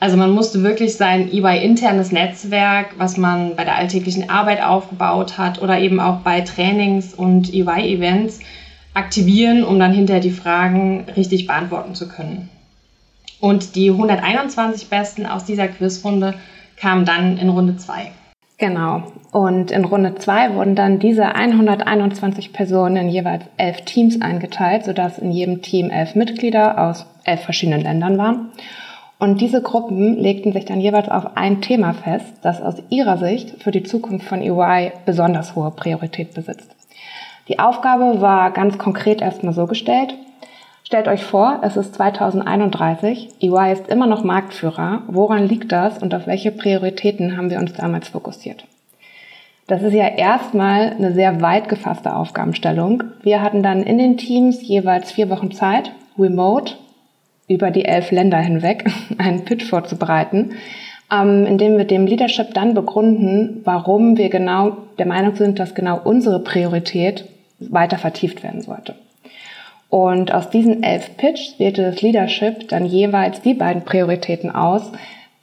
Also 0.00 0.16
man 0.16 0.32
musste 0.32 0.62
wirklich 0.62 0.96
sein 0.96 1.32
EY-internes 1.32 2.12
Netzwerk, 2.12 2.94
was 2.98 3.16
man 3.16 3.56
bei 3.56 3.64
der 3.64 3.76
alltäglichen 3.76 4.28
Arbeit 4.28 4.62
aufgebaut 4.62 5.38
hat 5.38 5.62
oder 5.62 5.78
eben 5.78 6.00
auch 6.00 6.18
bei 6.18 6.40
Trainings 6.42 7.14
und 7.14 7.54
EY-Events 7.54 8.40
aktivieren, 8.92 9.64
um 9.64 9.78
dann 9.78 9.92
hinterher 9.92 10.22
die 10.22 10.30
Fragen 10.30 11.06
richtig 11.16 11.46
beantworten 11.46 11.94
zu 11.94 12.08
können. 12.08 12.48
Und 13.40 13.74
die 13.76 13.90
121 13.90 14.88
Besten 14.88 15.26
aus 15.26 15.44
dieser 15.44 15.68
Quizrunde 15.68 16.34
kamen 16.76 17.04
dann 17.04 17.36
in 17.38 17.48
Runde 17.48 17.76
2. 17.76 18.10
Genau. 18.56 19.12
Und 19.32 19.72
in 19.72 19.84
Runde 19.84 20.14
2 20.14 20.54
wurden 20.54 20.76
dann 20.76 21.00
diese 21.00 21.34
121 21.34 22.52
Personen 22.52 22.96
in 22.96 23.08
jeweils 23.08 23.44
elf 23.56 23.82
Teams 23.82 24.20
eingeteilt, 24.22 24.84
sodass 24.84 25.18
in 25.18 25.32
jedem 25.32 25.60
Team 25.60 25.90
elf 25.90 26.14
Mitglieder 26.14 26.78
aus 26.78 27.06
elf 27.24 27.40
verschiedenen 27.40 27.82
Ländern 27.82 28.16
waren. 28.16 28.52
Und 29.24 29.40
diese 29.40 29.62
Gruppen 29.62 30.18
legten 30.18 30.52
sich 30.52 30.66
dann 30.66 30.82
jeweils 30.82 31.08
auf 31.08 31.34
ein 31.34 31.62
Thema 31.62 31.94
fest, 31.94 32.26
das 32.42 32.60
aus 32.60 32.82
ihrer 32.90 33.16
Sicht 33.16 33.62
für 33.62 33.70
die 33.70 33.82
Zukunft 33.82 34.26
von 34.28 34.42
EY 34.42 34.92
besonders 35.06 35.56
hohe 35.56 35.70
Priorität 35.70 36.34
besitzt. 36.34 36.70
Die 37.48 37.58
Aufgabe 37.58 38.20
war 38.20 38.50
ganz 38.50 38.76
konkret 38.76 39.22
erstmal 39.22 39.54
so 39.54 39.66
gestellt. 39.66 40.14
Stellt 40.82 41.08
euch 41.08 41.24
vor, 41.24 41.60
es 41.62 41.78
ist 41.78 41.94
2031, 41.94 43.30
EY 43.40 43.72
ist 43.72 43.88
immer 43.88 44.06
noch 44.06 44.24
Marktführer. 44.24 45.04
Woran 45.06 45.48
liegt 45.48 45.72
das 45.72 46.02
und 46.02 46.14
auf 46.14 46.26
welche 46.26 46.50
Prioritäten 46.50 47.38
haben 47.38 47.48
wir 47.48 47.60
uns 47.60 47.72
damals 47.72 48.08
fokussiert? 48.08 48.66
Das 49.66 49.80
ist 49.80 49.94
ja 49.94 50.06
erstmal 50.06 50.90
eine 50.90 51.14
sehr 51.14 51.40
weit 51.40 51.70
gefasste 51.70 52.14
Aufgabenstellung. 52.14 53.04
Wir 53.22 53.40
hatten 53.40 53.62
dann 53.62 53.84
in 53.84 53.96
den 53.96 54.18
Teams 54.18 54.60
jeweils 54.68 55.12
vier 55.12 55.30
Wochen 55.30 55.50
Zeit, 55.50 55.92
remote, 56.18 56.74
über 57.48 57.70
die 57.70 57.84
elf 57.84 58.10
Länder 58.10 58.38
hinweg 58.38 58.90
einen 59.18 59.44
Pitch 59.44 59.64
vorzubereiten, 59.64 60.52
ähm, 61.12 61.46
indem 61.46 61.76
wir 61.76 61.84
dem 61.84 62.06
Leadership 62.06 62.54
dann 62.54 62.74
begründen, 62.74 63.60
warum 63.64 64.16
wir 64.16 64.28
genau 64.28 64.76
der 64.98 65.06
Meinung 65.06 65.36
sind, 65.36 65.58
dass 65.58 65.74
genau 65.74 66.00
unsere 66.02 66.40
Priorität 66.40 67.24
weiter 67.58 67.98
vertieft 67.98 68.42
werden 68.42 68.62
sollte. 68.62 68.94
Und 69.90 70.34
aus 70.34 70.50
diesen 70.50 70.82
elf 70.82 71.16
Pitch 71.16 71.58
wählte 71.58 71.82
das 71.82 72.02
Leadership 72.02 72.68
dann 72.68 72.84
jeweils 72.84 73.42
die 73.42 73.54
beiden 73.54 73.84
Prioritäten 73.84 74.50
aus, 74.50 74.90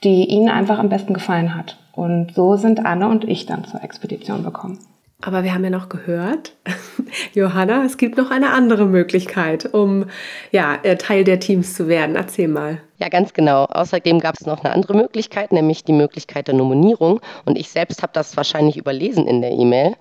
die 0.04 0.26
ihnen 0.26 0.50
einfach 0.50 0.78
am 0.78 0.90
besten 0.90 1.14
gefallen 1.14 1.54
hat. 1.54 1.78
Und 1.94 2.34
so 2.34 2.56
sind 2.56 2.84
Anne 2.84 3.08
und 3.08 3.24
ich 3.24 3.46
dann 3.46 3.64
zur 3.64 3.82
Expedition 3.82 4.42
gekommen. 4.42 4.78
Aber 5.24 5.44
wir 5.44 5.54
haben 5.54 5.62
ja 5.62 5.70
noch 5.70 5.88
gehört, 5.88 6.52
Johanna, 7.32 7.84
es 7.84 7.96
gibt 7.96 8.16
noch 8.16 8.32
eine 8.32 8.50
andere 8.50 8.86
Möglichkeit, 8.86 9.72
um 9.72 10.06
ja, 10.50 10.78
äh, 10.82 10.96
Teil 10.96 11.22
der 11.22 11.38
Teams 11.38 11.74
zu 11.74 11.86
werden. 11.86 12.16
Erzähl 12.16 12.48
mal. 12.48 12.78
Ja, 12.98 13.08
ganz 13.08 13.32
genau. 13.32 13.64
Außerdem 13.66 14.18
gab 14.18 14.34
es 14.34 14.46
noch 14.46 14.64
eine 14.64 14.74
andere 14.74 14.94
Möglichkeit, 14.94 15.52
nämlich 15.52 15.84
die 15.84 15.92
Möglichkeit 15.92 16.48
der 16.48 16.54
Nominierung. 16.54 17.20
Und 17.44 17.56
ich 17.56 17.70
selbst 17.70 18.02
habe 18.02 18.12
das 18.12 18.36
wahrscheinlich 18.36 18.76
überlesen 18.76 19.28
in 19.28 19.40
der 19.42 19.52
E-Mail. 19.52 19.94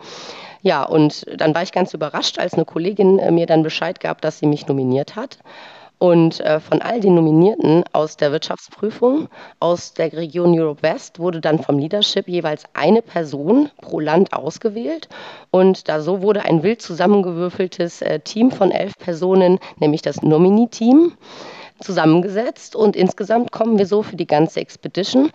Ja, 0.63 0.83
und 0.83 1.25
dann 1.39 1.53
war 1.53 1.61
ich 1.61 1.71
ganz 1.71 1.93
überrascht, 1.93 2.39
als 2.39 2.55
eine 2.55 2.65
Kollegin 2.65 3.19
äh, 3.19 3.31
mir 3.31 3.45
dann 3.45 3.61
Bescheid 3.61 3.99
gab, 3.99 4.21
dass 4.21 4.39
sie 4.39 4.47
mich 4.47 4.67
nominiert 4.67 5.15
hat. 5.15 5.37
Und 6.01 6.39
äh, 6.39 6.59
von 6.59 6.81
all 6.81 6.99
den 6.99 7.13
Nominierten 7.13 7.83
aus 7.93 8.17
der 8.17 8.31
Wirtschaftsprüfung 8.31 9.29
aus 9.59 9.93
der 9.93 10.11
Region 10.11 10.59
Europe 10.59 10.81
West 10.81 11.19
wurde 11.19 11.39
dann 11.41 11.59
vom 11.59 11.77
Leadership 11.77 12.27
jeweils 12.27 12.63
eine 12.73 13.03
Person 13.03 13.69
pro 13.81 13.99
Land 13.99 14.33
ausgewählt. 14.33 15.09
Und 15.51 15.87
da 15.89 16.01
so 16.01 16.23
wurde 16.23 16.43
ein 16.43 16.63
wild 16.63 16.81
zusammengewürfeltes 16.81 18.01
äh, 18.01 18.19
Team 18.19 18.49
von 18.49 18.71
elf 18.71 18.97
Personen, 18.97 19.59
nämlich 19.77 20.01
das 20.01 20.23
Nominee-Team, 20.23 21.11
zusammengesetzt. 21.81 22.75
Und 22.75 22.95
insgesamt 22.95 23.51
kommen 23.51 23.77
wir 23.77 23.85
so 23.85 24.01
für 24.01 24.15
die 24.15 24.25
ganze 24.25 24.59
Expedition 24.59 25.29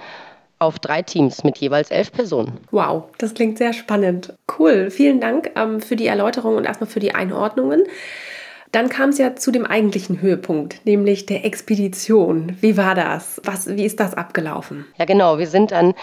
auf 0.58 0.80
drei 0.80 1.02
Teams 1.02 1.44
mit 1.44 1.58
jeweils 1.58 1.92
elf 1.92 2.10
Personen. 2.10 2.58
Wow, 2.72 3.04
das 3.18 3.34
klingt 3.34 3.58
sehr 3.58 3.72
spannend. 3.72 4.34
Cool, 4.58 4.90
vielen 4.90 5.20
Dank 5.20 5.52
ähm, 5.54 5.80
für 5.80 5.94
die 5.94 6.08
Erläuterung 6.08 6.56
und 6.56 6.64
erstmal 6.64 6.90
für 6.90 6.98
die 6.98 7.14
Einordnungen. 7.14 7.84
Dann 8.72 8.88
kam 8.88 9.10
es 9.10 9.18
ja 9.18 9.36
zu 9.36 9.50
dem 9.50 9.64
eigentlichen 9.64 10.20
Höhepunkt, 10.20 10.84
nämlich 10.84 11.26
der 11.26 11.44
Expedition. 11.44 12.56
Wie 12.60 12.76
war 12.76 12.94
das? 12.94 13.40
Was, 13.44 13.66
wie 13.68 13.84
ist 13.84 14.00
das 14.00 14.14
abgelaufen? 14.14 14.84
Ja, 14.98 15.04
genau. 15.04 15.38
Wir 15.38 15.46
sind 15.46 15.70
dann 15.70 15.94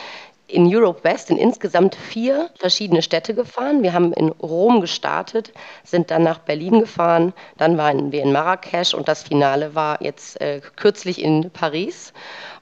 in 0.48 0.74
Europe 0.74 1.04
West 1.04 1.30
in 1.30 1.38
insgesamt 1.38 1.96
vier 1.96 2.50
verschiedene 2.60 3.02
Städte 3.02 3.34
gefahren. 3.34 3.82
Wir 3.82 3.94
haben 3.94 4.14
in 4.14 4.30
Rom 4.30 4.82
gestartet, 4.82 5.52
sind 5.84 6.12
dann 6.12 6.24
nach 6.24 6.40
Berlin 6.40 6.82
gefahren, 6.82 7.34
dann 7.58 7.78
waren 7.78 8.12
wir 8.12 8.22
in 8.22 8.32
Marrakesch 8.32 8.94
und 8.94 9.08
das 9.08 9.24
Finale 9.24 9.74
war 9.74 10.02
jetzt 10.02 10.40
äh, 10.42 10.62
kürzlich 10.76 11.24
in 11.24 11.50
Paris. 11.50 12.14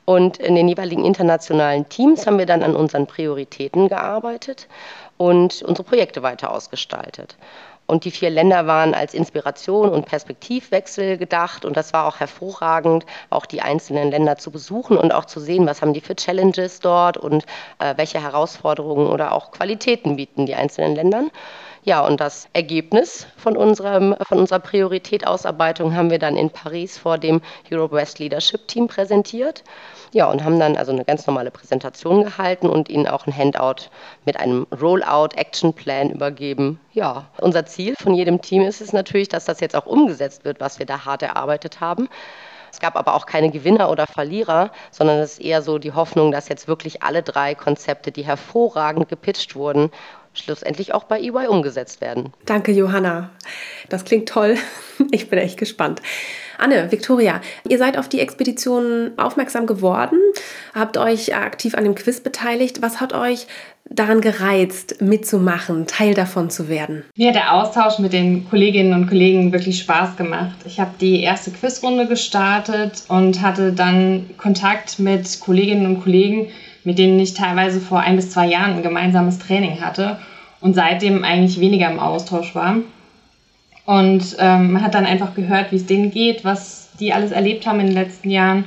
Und 0.06 0.38
in 0.38 0.56
den 0.56 0.68
jeweiligen 0.68 1.06
internationalen 1.06 1.88
Teams 1.88 2.26
haben 2.26 2.40
wir 2.40 2.48
dann 2.48 2.64
an 2.64 2.76
unseren 2.76 3.08
Prioritäten 3.08 3.88
gearbeitet 3.88 4.68
und 5.18 5.62
unsere 5.62 5.88
Projekte 5.88 6.24
weiter 6.24 6.52
ausgestaltet. 6.52 7.38
Und 7.92 8.06
die 8.06 8.12
vier 8.12 8.30
Länder 8.30 8.68
waren 8.68 8.94
als 8.94 9.14
Inspiration 9.14 9.90
und 9.90 10.06
Perspektivwechsel 10.06 11.18
gedacht. 11.18 11.66
Und 11.66 11.76
das 11.76 11.92
war 11.92 12.08
auch 12.08 12.22
hervorragend, 12.22 13.06
auch 13.30 13.46
die 13.46 13.62
einzelnen 13.62 14.12
Länder 14.12 14.38
zu 14.38 14.50
besuchen 14.50 14.96
und 14.96 15.14
auch 15.14 15.26
zu 15.26 15.42
sehen, 15.42 15.68
was 15.68 15.82
haben 15.82 15.92
die 15.92 16.00
für 16.00 16.16
Challenges 16.16 16.80
dort 16.80 17.18
und 17.18 17.44
äh, 17.80 17.96
welche 17.98 18.24
Herausforderungen 18.24 19.08
oder 19.08 19.34
auch 19.34 19.52
Qualitäten 19.52 20.16
bieten 20.16 20.46
die 20.46 20.56
einzelnen 20.56 20.96
Länder. 20.96 21.24
Ja, 21.84 22.06
und 22.06 22.22
das 22.22 22.48
Ergebnis 22.54 23.26
von, 23.38 23.58
unserem, 23.58 24.16
von 24.28 24.38
unserer 24.38 24.60
Priorität-Ausarbeitung 24.60 25.96
haben 25.96 26.12
wir 26.12 26.20
dann 26.20 26.38
in 26.38 26.52
Paris 26.52 27.00
vor 27.00 27.18
dem 27.18 27.42
Europe 27.72 27.96
West 27.96 28.20
Leadership 28.20 28.68
Team 28.68 28.88
präsentiert. 28.88 29.64
Ja, 30.14 30.30
und 30.30 30.44
haben 30.44 30.60
dann 30.60 30.78
also 30.78 30.92
eine 30.92 31.06
ganz 31.06 31.26
normale 31.26 31.50
Präsentation 31.50 32.24
gehalten 32.24 32.70
und 32.70 32.88
ihnen 32.90 33.08
auch 33.08 33.26
ein 33.26 33.36
Handout 33.36 33.90
mit 34.26 34.40
einem 34.40 34.68
Rollout-Action-Plan 34.80 36.12
übergeben. 36.12 36.80
Ja, 36.94 37.26
unser 37.40 37.66
Ziel 37.66 37.96
von 38.00 38.14
jedem 38.14 38.42
Team 38.42 38.62
ist 38.62 38.82
es 38.82 38.94
natürlich, 38.94 39.30
dass 39.30 39.46
das 39.46 39.60
jetzt 39.60 39.76
auch 39.76 39.88
umgesetzt 39.88 40.46
wird, 40.46 40.60
was 40.60 40.78
wir 40.78 40.86
da 40.86 41.06
hart 41.06 41.24
erarbeitet 41.24 41.82
haben. 41.82 42.10
Es 42.72 42.80
gab 42.80 42.96
aber 42.96 43.16
auch 43.16 43.26
keine 43.26 43.50
Gewinner 43.52 43.90
oder 43.90 44.08
Verlierer, 44.08 44.72
sondern 44.92 45.20
es 45.20 45.34
ist 45.34 45.42
eher 45.42 45.62
so 45.62 45.78
die 45.78 45.92
Hoffnung, 45.92 46.32
dass 46.32 46.48
jetzt 46.48 46.68
wirklich 46.68 47.04
alle 47.04 47.22
drei 47.22 47.54
Konzepte, 47.54 48.12
die 48.12 48.24
hervorragend 48.24 49.10
gepitcht 49.10 49.56
wurden, 49.56 49.92
schlussendlich 50.34 50.94
auch 50.94 51.04
bei 51.06 51.20
EY 51.20 51.48
umgesetzt 51.48 52.02
werden. 52.02 52.34
Danke, 52.46 52.72
Johanna. 52.72 53.32
Das 53.90 54.06
klingt 54.06 54.30
toll. 54.30 54.58
Ich 55.10 55.30
bin 55.30 55.40
echt 55.40 55.58
gespannt. 55.58 56.00
Anne, 56.60 56.92
Victoria, 56.92 57.42
ihr 57.68 57.80
seid 57.80 57.98
auf 57.98 58.08
die 58.08 58.20
Expedition 58.20 59.14
aufmerksam 59.18 59.66
geworden, 59.66 60.20
habt 60.76 60.96
euch 60.96 61.36
aktiv 61.36 61.74
an 61.74 61.86
dem 61.86 61.96
Quiz 61.96 62.20
beteiligt. 62.20 62.84
Was 62.84 63.02
hat 63.02 63.14
euch 63.14 63.48
daran 63.90 64.22
gereizt, 64.22 65.02
mitzumachen, 65.02 65.88
Teil 65.88 66.14
davon 66.14 66.52
zu 66.52 66.70
werden? 66.70 67.04
Mir 67.16 67.30
hat 67.30 67.36
der 67.36 67.54
Austausch 67.56 67.98
mit 67.98 68.14
den 68.14 68.48
Kolleginnen 68.48 68.94
und 68.94 69.08
Kollegen 69.08 69.52
wirklich 69.52 69.80
Spaß 69.80 70.18
gemacht. 70.18 70.56
Ich 70.66 70.80
habe 70.80 70.92
die 71.02 71.24
erste 71.24 71.50
Quizrunde 71.50 72.06
gestartet 72.06 73.06
und 73.08 73.42
hatte 73.42 73.74
dann 73.74 74.30
Kontakt 74.38 75.00
mit 75.00 75.40
Kolleginnen 75.40 75.88
und 75.88 76.04
Kollegen, 76.04 76.52
mit 76.84 76.98
denen 76.98 77.20
ich 77.20 77.34
teilweise 77.34 77.80
vor 77.80 78.00
ein 78.00 78.16
bis 78.16 78.32
zwei 78.32 78.48
Jahren 78.48 78.76
ein 78.76 78.84
gemeinsames 78.84 79.40
Training 79.40 79.82
hatte 79.82 80.18
und 80.60 80.74
seitdem 80.74 81.24
eigentlich 81.24 81.60
weniger 81.60 81.90
im 81.90 82.00
Austausch 82.00 82.56
war. 82.56 82.78
Und 83.86 84.36
ähm, 84.40 84.74
man 84.74 84.84
hat 84.84 84.94
dann 84.94 85.06
einfach 85.06 85.34
gehört, 85.34 85.72
wie 85.72 85.78
es 85.78 85.86
denen 85.86 86.12
geht, 86.12 86.46
was 86.46 86.90
die 87.00 87.14
alles 87.14 87.32
erlebt 87.32 87.66
haben 87.66 87.80
in 87.80 87.88
den 87.88 87.96
letzten 87.96 88.30
Jahren. 88.30 88.66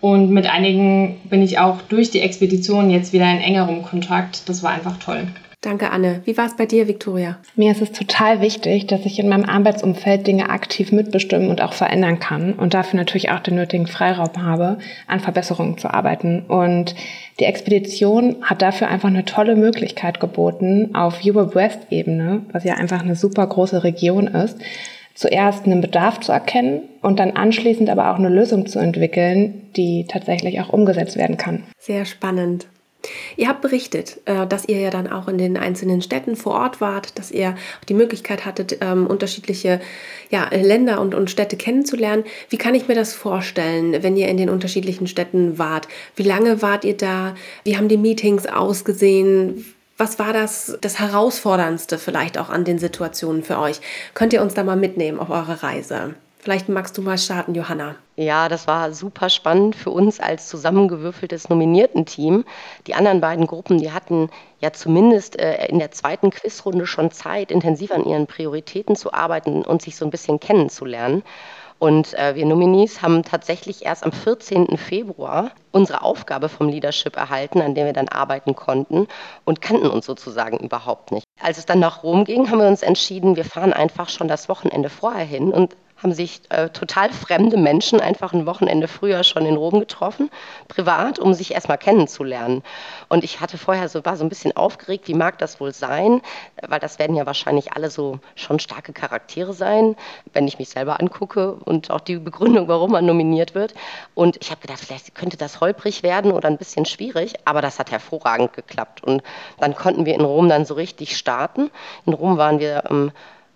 Und 0.00 0.30
mit 0.30 0.46
einigen 0.46 1.20
bin 1.24 1.42
ich 1.42 1.58
auch 1.58 1.82
durch 1.82 2.10
die 2.10 2.20
Expedition 2.20 2.90
jetzt 2.90 3.12
wieder 3.12 3.30
in 3.30 3.40
engerem 3.40 3.82
Kontakt. 3.82 4.48
Das 4.48 4.62
war 4.62 4.70
einfach 4.70 4.98
toll. 4.98 5.26
Danke, 5.62 5.90
Anne. 5.90 6.22
Wie 6.24 6.38
war 6.38 6.46
es 6.46 6.56
bei 6.56 6.64
dir, 6.64 6.88
Viktoria? 6.88 7.36
Mir 7.54 7.72
ist 7.72 7.82
es 7.82 7.92
total 7.92 8.40
wichtig, 8.40 8.86
dass 8.86 9.04
ich 9.04 9.18
in 9.18 9.28
meinem 9.28 9.44
Arbeitsumfeld 9.44 10.26
Dinge 10.26 10.48
aktiv 10.48 10.90
mitbestimmen 10.90 11.50
und 11.50 11.60
auch 11.60 11.74
verändern 11.74 12.18
kann 12.18 12.54
und 12.54 12.72
dafür 12.72 12.96
natürlich 12.96 13.30
auch 13.30 13.40
den 13.40 13.56
nötigen 13.56 13.86
Freiraum 13.86 14.42
habe, 14.42 14.78
an 15.06 15.20
Verbesserungen 15.20 15.76
zu 15.76 15.92
arbeiten. 15.92 16.46
Und 16.48 16.94
die 17.40 17.44
Expedition 17.44 18.36
hat 18.40 18.62
dafür 18.62 18.88
einfach 18.88 19.10
eine 19.10 19.26
tolle 19.26 19.54
Möglichkeit 19.54 20.18
geboten, 20.18 20.94
auf 20.94 21.20
Europe 21.22 21.54
West-Ebene, 21.54 22.40
was 22.52 22.64
ja 22.64 22.74
einfach 22.74 23.02
eine 23.02 23.14
super 23.14 23.46
große 23.46 23.84
Region 23.84 24.28
ist, 24.28 24.56
zuerst 25.12 25.66
einen 25.66 25.82
Bedarf 25.82 26.20
zu 26.20 26.32
erkennen 26.32 26.84
und 27.02 27.18
dann 27.18 27.32
anschließend 27.32 27.90
aber 27.90 28.10
auch 28.10 28.18
eine 28.18 28.30
Lösung 28.30 28.64
zu 28.64 28.78
entwickeln, 28.78 29.68
die 29.76 30.06
tatsächlich 30.08 30.58
auch 30.62 30.70
umgesetzt 30.70 31.18
werden 31.18 31.36
kann. 31.36 31.64
Sehr 31.78 32.06
spannend. 32.06 32.66
Ihr 33.36 33.48
habt 33.48 33.60
berichtet, 33.60 34.20
äh, 34.24 34.46
dass 34.46 34.68
ihr 34.68 34.78
ja 34.78 34.90
dann 34.90 35.10
auch 35.10 35.28
in 35.28 35.38
den 35.38 35.56
einzelnen 35.56 36.02
Städten 36.02 36.36
vor 36.36 36.54
Ort 36.54 36.80
wart, 36.80 37.18
dass 37.18 37.30
ihr 37.30 37.54
die 37.88 37.94
Möglichkeit 37.94 38.44
hattet, 38.44 38.78
ähm, 38.80 39.06
unterschiedliche 39.06 39.80
Länder 40.30 41.00
und, 41.00 41.14
und 41.14 41.28
Städte 41.28 41.56
kennenzulernen. 41.56 42.22
Wie 42.50 42.56
kann 42.56 42.76
ich 42.76 42.86
mir 42.86 42.94
das 42.94 43.14
vorstellen, 43.14 44.02
wenn 44.02 44.16
ihr 44.16 44.28
in 44.28 44.36
den 44.36 44.48
unterschiedlichen 44.48 45.08
Städten 45.08 45.58
wart? 45.58 45.88
Wie 46.14 46.22
lange 46.22 46.62
wart 46.62 46.84
ihr 46.84 46.96
da? 46.96 47.34
Wie 47.64 47.76
haben 47.76 47.88
die 47.88 47.96
Meetings 47.96 48.46
ausgesehen? 48.46 49.64
Was 49.98 50.18
war 50.18 50.32
das, 50.32 50.78
das 50.80 50.98
Herausforderndste 50.98 51.98
vielleicht 51.98 52.38
auch 52.38 52.48
an 52.48 52.64
den 52.64 52.78
Situationen 52.78 53.42
für 53.42 53.58
euch? 53.58 53.80
Könnt 54.14 54.32
ihr 54.32 54.40
uns 54.40 54.54
da 54.54 54.62
mal 54.62 54.76
mitnehmen 54.76 55.18
auf 55.18 55.30
eure 55.30 55.62
Reise? 55.62 56.14
Vielleicht 56.42 56.70
magst 56.70 56.96
du 56.96 57.02
mal 57.02 57.18
starten, 57.18 57.54
Johanna. 57.54 57.96
Ja, 58.16 58.48
das 58.48 58.66
war 58.66 58.94
super 58.94 59.28
spannend 59.28 59.76
für 59.76 59.90
uns 59.90 60.20
als 60.20 60.48
zusammengewürfeltes 60.48 61.50
Nominierten-Team. 61.50 62.46
Die 62.86 62.94
anderen 62.94 63.20
beiden 63.20 63.46
Gruppen, 63.46 63.76
die 63.76 63.92
hatten 63.92 64.30
ja 64.58 64.72
zumindest 64.72 65.38
äh, 65.38 65.66
in 65.66 65.78
der 65.78 65.90
zweiten 65.90 66.30
Quizrunde 66.30 66.86
schon 66.86 67.10
Zeit, 67.10 67.50
intensiv 67.50 67.90
an 67.90 68.06
ihren 68.06 68.26
Prioritäten 68.26 68.96
zu 68.96 69.12
arbeiten 69.12 69.62
und 69.62 69.82
sich 69.82 69.96
so 69.96 70.06
ein 70.06 70.10
bisschen 70.10 70.40
kennenzulernen. 70.40 71.22
Und 71.78 72.14
äh, 72.14 72.34
wir 72.34 72.46
Nominees 72.46 73.02
haben 73.02 73.22
tatsächlich 73.22 73.84
erst 73.84 74.04
am 74.04 74.12
14. 74.12 74.78
Februar 74.78 75.50
unsere 75.72 76.02
Aufgabe 76.02 76.48
vom 76.48 76.68
Leadership 76.68 77.16
erhalten, 77.16 77.60
an 77.60 77.74
der 77.74 77.84
wir 77.84 77.92
dann 77.92 78.08
arbeiten 78.08 78.54
konnten 78.54 79.08
und 79.44 79.60
kannten 79.60 79.88
uns 79.88 80.06
sozusagen 80.06 80.58
überhaupt 80.58 81.12
nicht. 81.12 81.24
Als 81.40 81.58
es 81.58 81.66
dann 81.66 81.80
nach 81.80 82.02
Rom 82.02 82.24
ging, 82.24 82.50
haben 82.50 82.60
wir 82.60 82.68
uns 82.68 82.82
entschieden, 82.82 83.36
wir 83.36 83.46
fahren 83.46 83.72
einfach 83.72 84.10
schon 84.10 84.28
das 84.28 84.48
Wochenende 84.48 84.90
vorher 84.90 85.24
hin 85.24 85.52
und 85.52 85.74
haben 86.02 86.12
sich 86.12 86.40
äh, 86.48 86.70
total 86.70 87.10
fremde 87.10 87.56
Menschen 87.56 88.00
einfach 88.00 88.32
ein 88.32 88.46
Wochenende 88.46 88.88
früher 88.88 89.22
schon 89.24 89.44
in 89.46 89.56
Rom 89.56 89.80
getroffen, 89.80 90.30
privat, 90.68 91.18
um 91.18 91.34
sich 91.34 91.52
erstmal 91.52 91.78
kennenzulernen. 91.78 92.62
Und 93.08 93.24
ich 93.24 93.40
hatte 93.40 93.58
vorher 93.58 93.88
so, 93.88 94.04
war 94.04 94.16
so 94.16 94.24
ein 94.24 94.28
bisschen 94.28 94.56
aufgeregt, 94.56 95.08
wie 95.08 95.14
mag 95.14 95.38
das 95.38 95.60
wohl 95.60 95.72
sein, 95.72 96.22
weil 96.66 96.80
das 96.80 96.98
werden 96.98 97.16
ja 97.16 97.26
wahrscheinlich 97.26 97.72
alle 97.72 97.90
so 97.90 98.18
schon 98.34 98.58
starke 98.60 98.92
Charaktere 98.92 99.52
sein, 99.52 99.96
wenn 100.32 100.48
ich 100.48 100.58
mich 100.58 100.70
selber 100.70 101.00
angucke 101.00 101.52
und 101.52 101.90
auch 101.90 102.00
die 102.00 102.16
Begründung, 102.16 102.68
warum 102.68 102.92
man 102.92 103.04
nominiert 103.04 103.54
wird. 103.54 103.74
Und 104.14 104.38
ich 104.40 104.50
habe 104.50 104.60
gedacht, 104.60 104.80
vielleicht 104.80 105.14
könnte 105.14 105.36
das 105.36 105.60
holprig 105.60 106.02
werden 106.02 106.32
oder 106.32 106.48
ein 106.48 106.58
bisschen 106.58 106.86
schwierig, 106.86 107.34
aber 107.44 107.60
das 107.60 107.78
hat 107.78 107.90
hervorragend 107.90 108.54
geklappt. 108.54 109.02
Und 109.04 109.22
dann 109.58 109.74
konnten 109.74 110.06
wir 110.06 110.14
in 110.14 110.24
Rom 110.24 110.48
dann 110.48 110.64
so 110.64 110.74
richtig 110.74 111.16
starten. 111.16 111.70
In 112.06 112.14
Rom 112.14 112.38
waren 112.38 112.58
wir 112.58 112.84
ähm, 112.90 113.12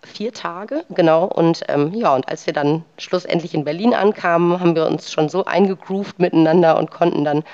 vier 0.06 0.32
Tage, 0.32 0.84
genau. 0.90 1.25
Und 1.25 1.62
ähm, 1.68 1.92
ja, 1.94 2.14
und 2.14 2.28
als 2.28 2.46
wir 2.46 2.52
dann 2.52 2.84
schlussendlich 2.99 3.54
in 3.54 3.64
Berlin 3.64 3.94
ankamen, 3.94 4.61
haben 4.61 4.75
wir 4.75 4.87
uns 4.87 5.11
schon 5.12 5.28
so 5.28 5.44
eingegroovt 5.44 6.18
miteinander 6.18 6.78
und 6.78 6.90
konnten 6.90 7.25
dann 7.25 7.44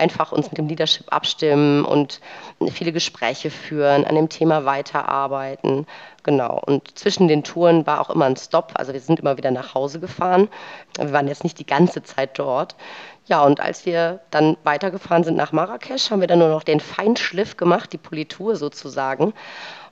einfach 0.00 0.32
uns 0.32 0.48
mit 0.48 0.58
dem 0.58 0.66
Leadership 0.66 1.12
abstimmen 1.12 1.84
und 1.84 2.20
viele 2.72 2.92
Gespräche 2.92 3.50
führen, 3.50 4.04
an 4.06 4.14
dem 4.14 4.28
Thema 4.28 4.64
weiterarbeiten. 4.64 5.86
Genau. 6.22 6.60
Und 6.66 6.98
zwischen 6.98 7.28
den 7.28 7.44
Touren 7.44 7.86
war 7.86 8.00
auch 8.00 8.10
immer 8.10 8.24
ein 8.24 8.36
Stop. 8.36 8.72
Also 8.74 8.92
wir 8.92 9.00
sind 9.00 9.20
immer 9.20 9.36
wieder 9.36 9.50
nach 9.50 9.74
Hause 9.74 10.00
gefahren. 10.00 10.48
Wir 10.96 11.12
waren 11.12 11.28
jetzt 11.28 11.44
nicht 11.44 11.58
die 11.58 11.66
ganze 11.66 12.02
Zeit 12.02 12.38
dort. 12.38 12.74
Ja, 13.26 13.44
und 13.44 13.60
als 13.60 13.86
wir 13.86 14.20
dann 14.30 14.56
weitergefahren 14.64 15.22
sind 15.22 15.36
nach 15.36 15.52
Marrakesch, 15.52 16.10
haben 16.10 16.20
wir 16.20 16.26
dann 16.26 16.40
nur 16.40 16.48
noch 16.48 16.64
den 16.64 16.80
Feinschliff 16.80 17.56
gemacht, 17.56 17.92
die 17.92 17.98
Politur 17.98 18.56
sozusagen. 18.56 19.34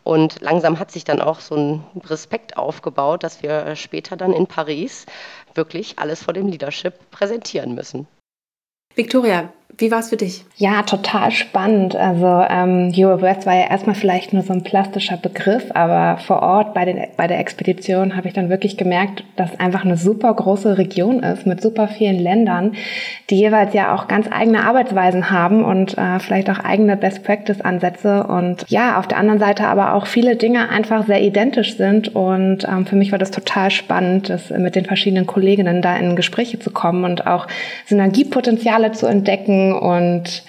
Und 0.08 0.40
langsam 0.40 0.78
hat 0.78 0.90
sich 0.90 1.04
dann 1.04 1.20
auch 1.20 1.38
so 1.38 1.54
ein 1.54 1.84
Respekt 2.06 2.56
aufgebaut, 2.56 3.22
dass 3.22 3.42
wir 3.42 3.76
später 3.76 4.16
dann 4.16 4.32
in 4.32 4.46
Paris 4.46 5.04
wirklich 5.52 5.98
alles 5.98 6.22
vor 6.22 6.32
dem 6.32 6.46
Leadership 6.46 7.10
präsentieren 7.10 7.74
müssen. 7.74 8.08
Victoria, 8.94 9.52
wie 9.76 9.92
war 9.92 10.00
es 10.00 10.08
für 10.08 10.16
dich? 10.16 10.44
Ja, 10.56 10.82
total 10.82 11.30
spannend. 11.30 11.94
Also 11.94 12.44
ähm, 12.48 12.92
Europe 12.96 13.22
West 13.22 13.46
war 13.46 13.54
ja 13.54 13.68
erstmal 13.68 13.94
vielleicht 13.94 14.32
nur 14.32 14.42
so 14.42 14.52
ein 14.52 14.64
plastischer 14.64 15.16
Begriff, 15.16 15.66
aber 15.74 16.18
vor 16.18 16.42
Ort 16.42 16.74
bei, 16.74 16.84
den, 16.84 16.98
bei 17.16 17.28
der 17.28 17.38
Expedition 17.38 18.16
habe 18.16 18.26
ich 18.26 18.34
dann 18.34 18.48
wirklich 18.48 18.76
gemerkt, 18.76 19.22
dass 19.36 19.60
einfach 19.60 19.84
eine 19.84 19.96
super 19.96 20.34
große 20.34 20.78
Region 20.78 21.22
ist 21.22 21.46
mit 21.46 21.60
super 21.60 21.86
vielen 21.86 22.18
Ländern, 22.18 22.72
die 23.30 23.36
jeweils 23.36 23.72
ja 23.72 23.94
auch 23.94 24.08
ganz 24.08 24.26
eigene 24.32 24.64
Arbeitsweisen 24.64 25.30
haben 25.30 25.62
und 25.62 25.96
äh, 25.96 26.18
vielleicht 26.18 26.50
auch 26.50 26.58
eigene 26.58 26.96
Best-Practice-Ansätze 26.96 28.24
und 28.24 28.64
ja, 28.68 28.98
auf 28.98 29.06
der 29.06 29.18
anderen 29.18 29.38
Seite 29.38 29.68
aber 29.68 29.94
auch 29.94 30.06
viele 30.06 30.34
Dinge 30.36 30.70
einfach 30.70 31.06
sehr 31.06 31.22
identisch 31.22 31.76
sind 31.76 32.16
und 32.16 32.64
ähm, 32.64 32.86
für 32.86 32.96
mich 32.96 33.12
war 33.12 33.18
das 33.18 33.30
total 33.30 33.70
spannend, 33.70 34.28
das 34.28 34.50
mit 34.50 34.74
den 34.74 34.86
verschiedenen 34.86 35.26
Kolleginnen 35.26 35.82
da 35.82 35.96
in 35.96 36.16
Gespräche 36.16 36.58
zu 36.58 36.70
kommen 36.70 37.04
und 37.04 37.28
auch 37.28 37.46
Synergiepotenziale 37.86 38.90
zu 38.92 39.06
entdecken 39.06 39.57
Kollegen 39.58 39.72
und 39.72 40.42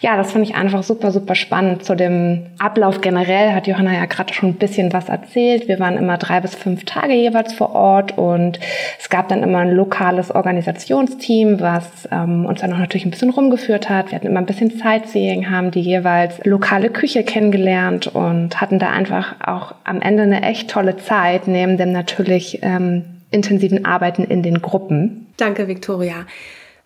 ja, 0.00 0.16
das 0.16 0.32
fand 0.32 0.46
ich 0.46 0.54
einfach 0.54 0.82
super, 0.82 1.12
super 1.12 1.34
spannend. 1.34 1.84
Zu 1.84 1.94
dem 1.94 2.46
Ablauf 2.58 3.00
generell 3.00 3.52
hat 3.52 3.66
Johanna 3.66 3.94
ja 3.94 4.04
gerade 4.04 4.34
schon 4.34 4.50
ein 4.50 4.54
bisschen 4.54 4.92
was 4.92 5.08
erzählt. 5.08 5.66
Wir 5.66 5.78
waren 5.78 5.96
immer 5.96 6.18
drei 6.18 6.40
bis 6.40 6.54
fünf 6.54 6.84
Tage 6.84 7.14
jeweils 7.14 7.54
vor 7.54 7.74
Ort 7.74 8.18
und 8.18 8.60
es 8.98 9.08
gab 9.08 9.28
dann 9.28 9.42
immer 9.42 9.58
ein 9.58 9.70
lokales 9.70 10.30
Organisationsteam, 10.30 11.60
was 11.60 12.08
ähm, 12.12 12.44
uns 12.44 12.60
dann 12.60 12.72
auch 12.74 12.78
natürlich 12.78 13.06
ein 13.06 13.10
bisschen 13.10 13.30
rumgeführt 13.30 13.88
hat. 13.88 14.10
Wir 14.10 14.16
hatten 14.16 14.26
immer 14.26 14.40
ein 14.40 14.46
bisschen 14.46 14.70
Sightseeing, 14.70 15.50
haben 15.50 15.70
die 15.70 15.80
jeweils 15.80 16.44
lokale 16.44 16.90
Küche 16.90 17.24
kennengelernt 17.24 18.08
und 18.08 18.60
hatten 18.60 18.78
da 18.78 18.90
einfach 18.90 19.36
auch 19.44 19.74
am 19.84 20.02
Ende 20.02 20.24
eine 20.24 20.42
echt 20.42 20.70
tolle 20.70 20.98
Zeit, 20.98 21.48
neben 21.48 21.78
dem 21.78 21.92
natürlich 21.92 22.58
ähm, 22.62 23.04
intensiven 23.30 23.86
Arbeiten 23.86 24.24
in 24.24 24.42
den 24.42 24.60
Gruppen. 24.60 25.28
Danke, 25.38 25.66
Viktoria. 25.66 26.26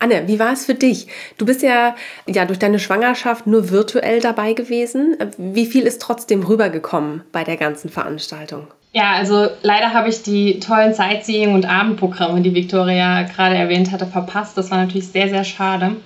Anne, 0.00 0.28
wie 0.28 0.38
war 0.38 0.52
es 0.52 0.64
für 0.64 0.74
dich? 0.74 1.08
Du 1.38 1.46
bist 1.46 1.62
ja, 1.62 1.96
ja 2.26 2.44
durch 2.44 2.60
deine 2.60 2.78
Schwangerschaft 2.78 3.48
nur 3.48 3.70
virtuell 3.70 4.20
dabei 4.20 4.52
gewesen. 4.52 5.16
Wie 5.38 5.66
viel 5.66 5.82
ist 5.82 6.00
trotzdem 6.00 6.44
rübergekommen 6.44 7.22
bei 7.32 7.42
der 7.42 7.56
ganzen 7.56 7.88
Veranstaltung? 7.88 8.68
Ja, 8.92 9.12
also 9.12 9.48
leider 9.62 9.92
habe 9.92 10.08
ich 10.08 10.22
die 10.22 10.60
tollen 10.60 10.94
Sightseeing- 10.94 11.52
und 11.52 11.68
Abendprogramme, 11.68 12.40
die 12.40 12.54
Viktoria 12.54 13.22
gerade 13.24 13.56
erwähnt 13.56 13.90
hatte, 13.90 14.06
verpasst. 14.06 14.56
Das 14.56 14.70
war 14.70 14.78
natürlich 14.78 15.08
sehr, 15.08 15.28
sehr 15.28 15.44
schade. 15.44 15.96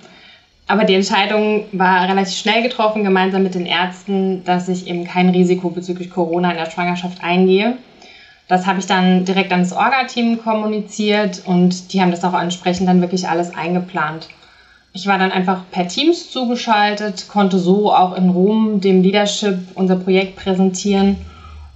Aber 0.65 0.85
die 0.85 0.95
Entscheidung 0.95 1.65
war 1.71 2.07
relativ 2.07 2.35
schnell 2.35 2.63
getroffen, 2.63 3.03
gemeinsam 3.03 3.43
mit 3.43 3.53
den 3.53 3.65
Ärzten, 3.65 4.43
dass 4.43 4.69
ich 4.69 4.87
eben 4.87 5.05
kein 5.05 5.29
Risiko 5.29 5.69
bezüglich 5.69 6.09
Corona 6.09 6.51
in 6.51 6.57
der 6.57 6.71
Schwangerschaft 6.71 7.23
eingehe. 7.23 7.77
Das 8.53 8.67
habe 8.67 8.79
ich 8.79 8.85
dann 8.85 9.25
direkt 9.25 9.51
an 9.51 9.61
das 9.61 9.73
Orga-Team 9.73 10.43
kommuniziert 10.43 11.41
und 11.47 11.91
die 11.91 11.99
haben 11.99 12.11
das 12.11 12.23
auch 12.23 12.39
entsprechend 12.39 12.87
dann 12.87 13.01
wirklich 13.01 13.27
alles 13.27 13.55
eingeplant. 13.55 14.29
Ich 14.93 15.07
war 15.07 15.17
dann 15.17 15.31
einfach 15.31 15.61
per 15.71 15.87
Teams 15.87 16.29
zugeschaltet, 16.29 17.29
konnte 17.29 17.57
so 17.57 17.91
auch 17.91 18.15
in 18.15 18.29
Rom 18.29 18.79
dem 18.79 19.01
Leadership 19.01 19.57
unser 19.73 19.95
Projekt 19.95 20.35
präsentieren. 20.35 21.15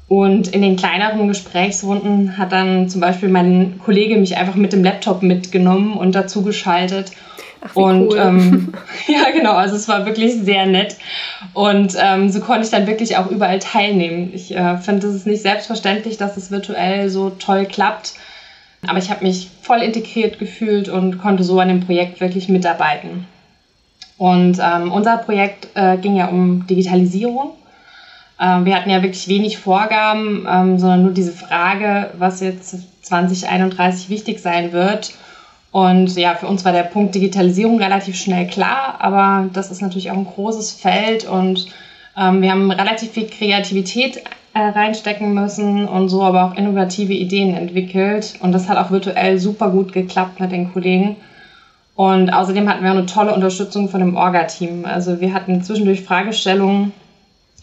Und 0.08 0.50
in 0.50 0.62
den 0.62 0.76
kleineren 0.76 1.28
Gesprächsrunden 1.28 2.38
hat 2.38 2.52
dann 2.52 2.88
zum 2.90 3.02
Beispiel 3.02 3.30
mein 3.30 3.80
Kollege 3.84 4.16
mich 4.16 4.38
einfach 4.38 4.54
mit 4.54 4.72
dem 4.72 4.84
Laptop 4.84 5.24
mitgenommen 5.24 5.98
und 5.98 6.14
dazugeschaltet 6.14 7.12
Ach, 7.62 7.76
und 7.76 8.10
cool. 8.10 8.18
ähm, 8.18 8.74
ja, 9.08 9.32
genau, 9.32 9.54
also 9.54 9.76
es 9.76 9.88
war 9.88 10.06
wirklich 10.06 10.36
sehr 10.36 10.66
nett. 10.66 10.98
Und 11.54 11.96
ähm, 12.00 12.30
so 12.30 12.40
konnte 12.40 12.64
ich 12.64 12.72
dann 12.72 12.88
wirklich 12.88 13.18
auch 13.18 13.30
überall 13.30 13.60
teilnehmen. 13.60 14.32
Ich 14.34 14.56
äh, 14.56 14.78
finde, 14.78 15.08
es 15.08 15.16
ist 15.16 15.28
nicht 15.28 15.42
selbstverständlich, 15.42 16.18
dass 16.18 16.38
es 16.38 16.52
virtuell 16.52 17.10
so 17.10 17.30
toll 17.32 17.66
klappt. 17.66 18.14
Aber 18.88 19.00
ich 19.00 19.10
habe 19.10 19.26
mich 19.26 19.50
voll 19.62 19.82
integriert 19.82 20.40
gefühlt 20.40 20.88
und 20.88 21.18
konnte 21.18 21.44
so 21.44 21.60
an 21.60 21.68
dem 21.68 21.82
Projekt 21.82 22.22
wirklich 22.22 22.48
mitarbeiten. 22.48 23.26
Und 24.18 24.60
ähm, 24.60 24.92
unser 24.92 25.18
Projekt 25.18 25.68
äh, 25.76 25.98
ging 25.98 26.16
ja 26.16 26.28
um 26.28 26.66
Digitalisierung. 26.68 27.52
Ähm, 28.40 28.66
wir 28.66 28.76
hatten 28.76 28.90
ja 28.90 29.02
wirklich 29.02 29.28
wenig 29.28 29.58
Vorgaben, 29.58 30.48
ähm, 30.50 30.80
sondern 30.80 31.04
nur 31.04 31.12
diese 31.12 31.32
Frage, 31.32 32.12
was 32.18 32.40
jetzt 32.40 32.76
2031 33.04 34.10
wichtig 34.10 34.40
sein 34.40 34.72
wird 34.72 35.14
und 35.72 36.16
ja, 36.16 36.36
für 36.36 36.48
uns 36.48 36.64
war 36.66 36.72
der 36.72 36.84
Punkt 36.84 37.14
Digitalisierung 37.14 37.78
relativ 37.80 38.16
schnell 38.16 38.48
klar, 38.48 38.96
aber 39.00 39.50
das 39.54 39.70
ist 39.70 39.82
natürlich 39.82 40.12
auch 40.12 40.18
ein 40.18 40.26
großes 40.26 40.72
Feld 40.72 41.26
und 41.26 41.68
ähm, 42.18 42.42
wir 42.42 42.52
haben 42.52 42.72
relativ 42.72 43.12
viel 43.12 43.28
Kreativität 43.28 44.24
äh, 44.54 44.60
reinstecken 44.60 45.34
müssen 45.34 45.88
und 45.88 46.10
so 46.10 46.24
aber 46.24 46.46
auch 46.46 46.56
innovative 46.56 47.14
Ideen 47.14 47.56
entwickelt. 47.56 48.36
Und 48.40 48.54
das 48.54 48.68
hat 48.70 48.78
auch 48.78 48.92
virtuell 48.92 49.38
super 49.38 49.70
gut 49.70 49.94
geklappt 49.94 50.40
mit 50.40 50.52
den 50.52 50.74
Kollegen. 50.74 51.18
Und 51.96 52.32
außerdem 52.32 52.70
hatten 52.70 52.84
wir 52.84 52.92
eine 52.92 53.06
tolle 53.06 53.34
Unterstützung 53.34 53.90
von 53.90 54.00
dem 54.00 54.16
Orga-Team. 54.16 54.86
Also 54.86 55.20
wir 55.20 55.34
hatten 55.34 55.64
zwischendurch 55.64 56.02
Fragestellungen, 56.02 56.94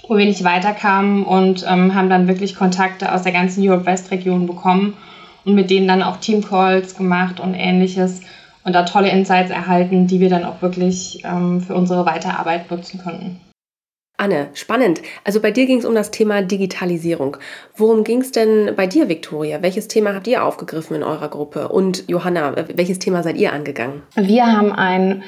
wo 0.09 0.17
wir 0.17 0.27
nicht 0.27 0.45
weiterkamen 0.45 1.25
und 1.25 1.65
ähm, 1.69 1.95
haben 1.95 2.11
dann 2.11 2.29
wirklich 2.29 2.55
Kontakte 2.55 3.13
aus 3.13 3.23
der 3.23 3.33
ganzen 3.33 3.67
Europe-West-Region 3.67 4.47
bekommen 4.47 4.95
und 5.45 5.55
mit 5.55 5.71
denen 5.71 5.89
dann 5.89 6.03
auch 6.03 6.19
Teamcalls 6.19 6.97
gemacht 6.97 7.41
und 7.41 7.55
ähnliches 7.55 8.21
und 8.65 8.73
da 8.73 8.85
tolle 8.85 9.11
Insights 9.11 9.51
erhalten, 9.51 10.07
die 10.07 10.21
wir 10.21 10.31
dann 10.31 10.45
auch 10.45 10.63
wirklich 10.63 11.23
ähm, 11.25 11.61
für 11.61 11.75
unsere 11.75 12.07
Weiterarbeit 12.07 12.71
nutzen 12.71 13.01
konnten. 13.03 13.41
Anne, 14.17 14.49
spannend. 14.55 15.03
Also 15.25 15.41
bei 15.41 15.51
dir 15.51 15.67
ging 15.67 15.79
es 15.79 15.85
um 15.85 15.95
das 15.95 16.13
Thema 16.13 16.41
Digitalisierung. 16.41 17.37
Worum 17.77 18.05
ging 18.05 18.21
es 18.21 18.31
denn 18.31 18.73
bei 18.77 18.87
dir, 18.87 19.09
Viktoria? 19.09 19.61
Welches 19.61 19.89
Thema 19.89 20.15
habt 20.15 20.29
ihr 20.29 20.45
aufgegriffen 20.45 20.97
in 20.97 21.03
eurer 21.03 21.29
Gruppe? 21.29 21.69
Und 21.69 22.05
Johanna, 22.09 22.55
welches 22.75 23.01
Thema 23.01 23.25
seid 23.25 23.37
ihr 23.37 23.53
angegangen? 23.53 24.03
Wir 24.15 24.47
haben 24.47 24.73
ein 24.73 25.25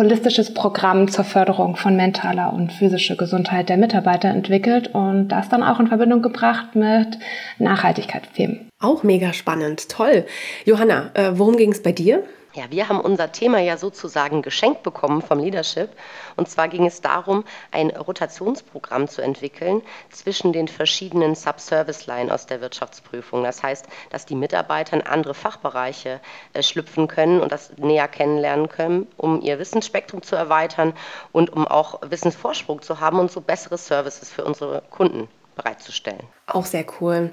holistisches 0.00 0.54
Programm 0.54 1.08
zur 1.08 1.24
Förderung 1.24 1.76
von 1.76 1.94
mentaler 1.94 2.54
und 2.54 2.72
physischer 2.72 3.16
Gesundheit 3.16 3.68
der 3.68 3.76
Mitarbeiter 3.76 4.30
entwickelt 4.30 4.88
und 4.94 5.28
das 5.28 5.50
dann 5.50 5.62
auch 5.62 5.78
in 5.78 5.88
Verbindung 5.88 6.22
gebracht 6.22 6.74
mit 6.74 7.18
Nachhaltigkeitsthemen. 7.58 8.70
Auch 8.80 9.02
mega 9.02 9.34
spannend, 9.34 9.90
toll. 9.90 10.24
Johanna, 10.64 11.10
äh, 11.12 11.32
worum 11.34 11.58
ging 11.58 11.70
es 11.70 11.82
bei 11.82 11.92
dir? 11.92 12.22
Ja, 12.52 12.64
wir 12.68 12.88
haben 12.88 13.00
unser 13.00 13.30
Thema 13.30 13.60
ja 13.60 13.76
sozusagen 13.76 14.42
geschenkt 14.42 14.82
bekommen 14.82 15.22
vom 15.22 15.38
Leadership. 15.38 15.90
Und 16.36 16.48
zwar 16.48 16.66
ging 16.66 16.84
es 16.84 17.00
darum, 17.00 17.44
ein 17.70 17.90
Rotationsprogramm 17.90 19.06
zu 19.06 19.22
entwickeln 19.22 19.82
zwischen 20.10 20.52
den 20.52 20.66
verschiedenen 20.66 21.36
Subservice-Line 21.36 22.34
aus 22.34 22.46
der 22.46 22.60
Wirtschaftsprüfung. 22.60 23.44
Das 23.44 23.62
heißt, 23.62 23.86
dass 24.10 24.26
die 24.26 24.34
Mitarbeiter 24.34 24.96
in 24.96 25.06
andere 25.06 25.34
Fachbereiche 25.34 26.20
äh, 26.52 26.62
schlüpfen 26.64 27.06
können 27.06 27.40
und 27.40 27.52
das 27.52 27.76
näher 27.76 28.08
kennenlernen 28.08 28.68
können, 28.68 29.06
um 29.16 29.40
ihr 29.42 29.60
Wissensspektrum 29.60 30.22
zu 30.22 30.34
erweitern 30.34 30.92
und 31.30 31.50
um 31.52 31.68
auch 31.68 32.00
Wissensvorsprung 32.02 32.82
zu 32.82 32.98
haben 32.98 33.20
und 33.20 33.30
so 33.30 33.40
bessere 33.40 33.78
Services 33.78 34.28
für 34.28 34.44
unsere 34.44 34.82
Kunden 34.90 35.28
bereitzustellen. 35.54 36.26
Auch 36.46 36.66
sehr 36.66 36.84
cool. 37.00 37.32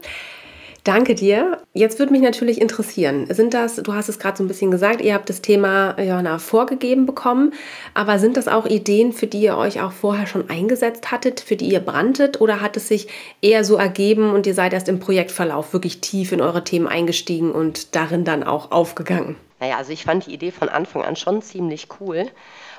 Danke 0.87 1.15
dir. 1.15 1.63
Jetzt 1.73 1.99
würde 1.99 2.13
mich 2.13 2.21
natürlich 2.21 2.61
interessieren, 2.61 3.27
sind 3.29 3.53
das, 3.53 3.75
du 3.75 3.93
hast 3.93 4.07
es 4.07 4.19
gerade 4.19 4.37
so 4.37 4.43
ein 4.45 4.47
bisschen 4.47 4.71
gesagt, 4.71 5.01
ihr 5.01 5.15
habt 5.15 5.29
das 5.29 5.41
Thema 5.41 6.01
Johanna 6.01 6.39
vorgegeben 6.39 7.05
bekommen, 7.05 7.51
aber 7.93 8.19
sind 8.19 8.37
das 8.37 8.47
auch 8.47 8.65
Ideen, 8.65 9.11
für 9.11 9.27
die 9.27 9.41
ihr 9.41 9.57
euch 9.57 9.81
auch 9.81 9.91
vorher 9.91 10.27
schon 10.27 10.49
eingesetzt 10.49 11.11
hattet, 11.11 11.41
für 11.41 11.57
die 11.57 11.67
ihr 11.67 11.81
branntet 11.81 12.39
oder 12.39 12.61
hat 12.61 12.77
es 12.77 12.87
sich 12.87 13.09
eher 13.41 13.65
so 13.65 13.75
ergeben 13.75 14.31
und 14.31 14.47
ihr 14.47 14.53
seid 14.53 14.71
erst 14.71 14.87
im 14.87 15.01
Projektverlauf 15.01 15.73
wirklich 15.73 15.99
tief 15.99 16.31
in 16.31 16.39
eure 16.39 16.63
Themen 16.63 16.87
eingestiegen 16.87 17.51
und 17.51 17.93
darin 17.93 18.23
dann 18.23 18.45
auch 18.45 18.71
aufgegangen? 18.71 19.35
Naja, 19.59 19.75
also 19.75 19.91
ich 19.91 20.05
fand 20.05 20.27
die 20.27 20.33
Idee 20.33 20.51
von 20.51 20.69
Anfang 20.69 21.01
an 21.01 21.17
schon 21.17 21.41
ziemlich 21.41 21.89
cool. 21.99 22.27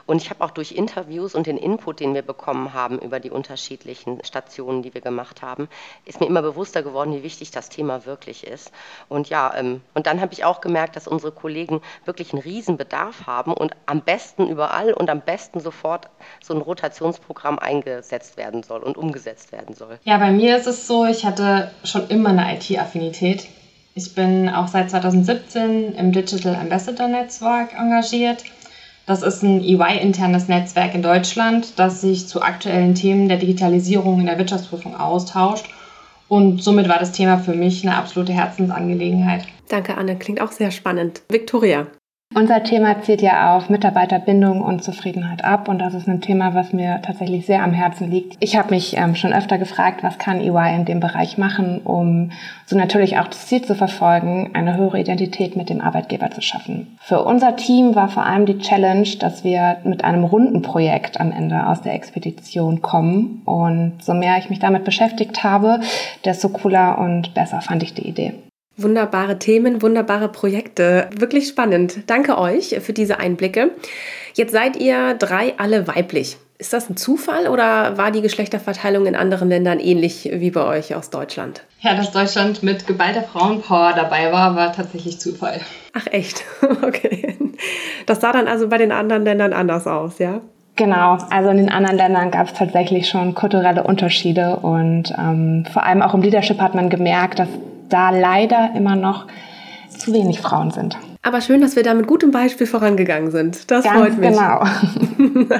Und 0.08 0.22
ich 0.22 0.30
habe 0.30 0.42
auch 0.42 0.52
durch 0.52 0.72
Interviews 0.72 1.34
und 1.34 1.46
den 1.46 1.58
Input, 1.58 2.00
den 2.00 2.14
wir 2.14 2.22
bekommen 2.22 2.72
haben 2.72 2.98
über 2.98 3.20
die 3.20 3.30
unterschiedlichen 3.30 4.24
Stationen, 4.24 4.82
die 4.82 4.94
wir 4.94 5.02
gemacht 5.02 5.42
haben, 5.42 5.68
ist 6.06 6.18
mir 6.18 6.26
immer 6.26 6.40
bewusster 6.40 6.82
geworden, 6.82 7.12
wie 7.12 7.22
wichtig 7.22 7.50
das 7.50 7.68
Thema 7.68 8.06
wirklich 8.06 8.46
ist. 8.46 8.72
Und 9.10 9.28
ja, 9.28 9.52
ähm, 9.54 9.82
und 9.92 10.06
dann 10.06 10.22
habe 10.22 10.32
ich 10.32 10.46
auch 10.46 10.62
gemerkt, 10.62 10.96
dass 10.96 11.08
unsere 11.08 11.30
Kollegen 11.30 11.82
wirklich 12.06 12.32
einen 12.32 12.40
Riesenbedarf 12.40 13.26
haben 13.26 13.52
und 13.52 13.76
am 13.84 14.00
besten 14.00 14.48
überall 14.48 14.94
und 14.94 15.10
am 15.10 15.20
besten 15.20 15.60
sofort 15.60 16.08
so 16.42 16.54
ein 16.54 16.62
Rotationsprogramm 16.62 17.58
eingesetzt 17.58 18.38
werden 18.38 18.62
soll 18.62 18.82
und 18.82 18.96
umgesetzt 18.96 19.52
werden 19.52 19.74
soll. 19.74 19.98
Ja, 20.04 20.16
bei 20.16 20.30
mir 20.30 20.56
ist 20.56 20.66
es 20.66 20.86
so, 20.86 21.04
ich 21.04 21.26
hatte 21.26 21.70
schon 21.84 22.08
immer 22.08 22.30
eine 22.30 22.56
IT-Affinität. 22.56 23.46
Ich 23.94 24.14
bin 24.14 24.48
auch 24.48 24.68
seit 24.68 24.88
2017 24.88 25.96
im 25.96 26.12
Digital 26.12 26.54
Ambassador 26.54 27.08
Netzwerk 27.08 27.74
engagiert 27.74 28.42
das 29.08 29.22
ist 29.22 29.42
ein 29.42 29.64
EY-internes 29.64 30.48
Netzwerk 30.48 30.94
in 30.94 31.00
Deutschland, 31.00 31.78
das 31.78 32.02
sich 32.02 32.28
zu 32.28 32.42
aktuellen 32.42 32.94
Themen 32.94 33.26
der 33.28 33.38
Digitalisierung 33.38 34.20
in 34.20 34.26
der 34.26 34.36
Wirtschaftsprüfung 34.36 34.94
austauscht. 34.94 35.64
Und 36.28 36.62
somit 36.62 36.90
war 36.90 36.98
das 36.98 37.12
Thema 37.12 37.38
für 37.38 37.54
mich 37.54 37.82
eine 37.82 37.96
absolute 37.96 38.34
Herzensangelegenheit. 38.34 39.46
Danke, 39.68 39.96
Anne. 39.96 40.18
Klingt 40.18 40.42
auch 40.42 40.52
sehr 40.52 40.70
spannend. 40.70 41.22
Victoria. 41.30 41.86
Unser 42.34 42.62
Thema 42.62 43.02
zielt 43.02 43.20
ja 43.20 43.56
auf 43.56 43.68
Mitarbeiterbindung 43.68 44.60
und 44.62 44.84
Zufriedenheit 44.84 45.44
ab 45.44 45.66
und 45.66 45.80
das 45.80 45.94
ist 45.94 46.06
ein 46.06 46.20
Thema, 46.20 46.54
was 46.54 46.72
mir 46.72 47.00
tatsächlich 47.02 47.46
sehr 47.46 47.64
am 47.64 47.72
Herzen 47.72 48.10
liegt. 48.10 48.36
Ich 48.38 48.54
habe 48.56 48.74
mich 48.74 48.96
ähm, 48.96 49.16
schon 49.16 49.32
öfter 49.32 49.58
gefragt, 49.58 50.04
was 50.04 50.18
kann 50.18 50.40
EY 50.40 50.76
in 50.76 50.84
dem 50.84 51.00
Bereich 51.00 51.36
machen, 51.36 51.80
um 51.82 52.30
so 52.64 52.76
natürlich 52.76 53.18
auch 53.18 53.26
das 53.26 53.46
Ziel 53.46 53.62
zu 53.62 53.74
verfolgen, 53.74 54.50
eine 54.52 54.76
höhere 54.76 55.00
Identität 55.00 55.56
mit 55.56 55.68
dem 55.68 55.80
Arbeitgeber 55.80 56.30
zu 56.30 56.40
schaffen. 56.40 56.98
Für 57.00 57.24
unser 57.24 57.56
Team 57.56 57.96
war 57.96 58.08
vor 58.08 58.24
allem 58.24 58.46
die 58.46 58.58
Challenge, 58.58 59.08
dass 59.18 59.42
wir 59.42 59.78
mit 59.82 60.04
einem 60.04 60.22
runden 60.22 60.62
Projekt 60.62 61.18
am 61.20 61.32
Ende 61.32 61.66
aus 61.66 61.82
der 61.82 61.94
Expedition 61.94 62.82
kommen 62.82 63.42
und 63.46 63.94
so 64.00 64.12
mehr 64.14 64.38
ich 64.38 64.48
mich 64.48 64.60
damit 64.60 64.84
beschäftigt 64.84 65.42
habe, 65.42 65.80
desto 66.24 66.50
cooler 66.50 66.98
und 66.98 67.34
besser 67.34 67.62
fand 67.62 67.82
ich 67.82 67.94
die 67.94 68.06
Idee. 68.06 68.34
Wunderbare 68.78 69.40
Themen, 69.40 69.82
wunderbare 69.82 70.28
Projekte. 70.28 71.10
Wirklich 71.16 71.48
spannend. 71.48 71.98
Danke 72.06 72.38
euch 72.38 72.76
für 72.80 72.92
diese 72.92 73.18
Einblicke. 73.18 73.72
Jetzt 74.34 74.52
seid 74.52 74.76
ihr 74.76 75.14
drei 75.14 75.54
alle 75.58 75.88
weiblich. 75.88 76.36
Ist 76.58 76.72
das 76.72 76.88
ein 76.88 76.96
Zufall 76.96 77.48
oder 77.48 77.98
war 77.98 78.12
die 78.12 78.22
Geschlechterverteilung 78.22 79.06
in 79.06 79.16
anderen 79.16 79.48
Ländern 79.48 79.80
ähnlich 79.80 80.28
wie 80.32 80.52
bei 80.52 80.64
euch 80.64 80.94
aus 80.94 81.10
Deutschland? 81.10 81.62
Ja, 81.80 81.96
dass 81.96 82.12
Deutschland 82.12 82.62
mit 82.62 82.86
geballter 82.86 83.22
Frauenpower 83.22 83.94
dabei 83.94 84.32
war, 84.32 84.54
war 84.54 84.72
tatsächlich 84.72 85.20
Zufall. 85.20 85.60
Ach 85.92 86.06
echt? 86.10 86.44
Okay. 86.82 87.36
Das 88.06 88.20
sah 88.20 88.32
dann 88.32 88.46
also 88.48 88.68
bei 88.68 88.78
den 88.78 88.92
anderen 88.92 89.24
Ländern 89.24 89.52
anders 89.52 89.86
aus, 89.86 90.18
ja? 90.18 90.40
Genau, 90.76 91.18
also 91.30 91.50
in 91.50 91.56
den 91.56 91.68
anderen 91.68 91.96
Ländern 91.96 92.30
gab 92.30 92.46
es 92.46 92.54
tatsächlich 92.54 93.08
schon 93.08 93.34
kulturelle 93.34 93.82
Unterschiede 93.82 94.56
und 94.56 95.12
ähm, 95.18 95.66
vor 95.72 95.84
allem 95.84 96.02
auch 96.02 96.14
im 96.14 96.22
Leadership 96.22 96.60
hat 96.60 96.74
man 96.74 96.88
gemerkt, 96.88 97.40
dass 97.40 97.48
da 97.88 98.10
leider 98.10 98.72
immer 98.74 98.96
noch 98.96 99.26
zu 99.88 100.12
wenig 100.12 100.40
Frauen 100.40 100.70
sind. 100.70 100.96
Aber 101.22 101.40
schön, 101.40 101.60
dass 101.60 101.76
wir 101.76 101.82
da 101.82 101.94
mit 101.94 102.06
gutem 102.06 102.30
Beispiel 102.30 102.66
vorangegangen 102.66 103.30
sind. 103.30 103.70
Das 103.70 103.84
Ganz 103.84 103.98
freut 103.98 104.18
mich. 104.18 104.30
Genau. 104.30 104.64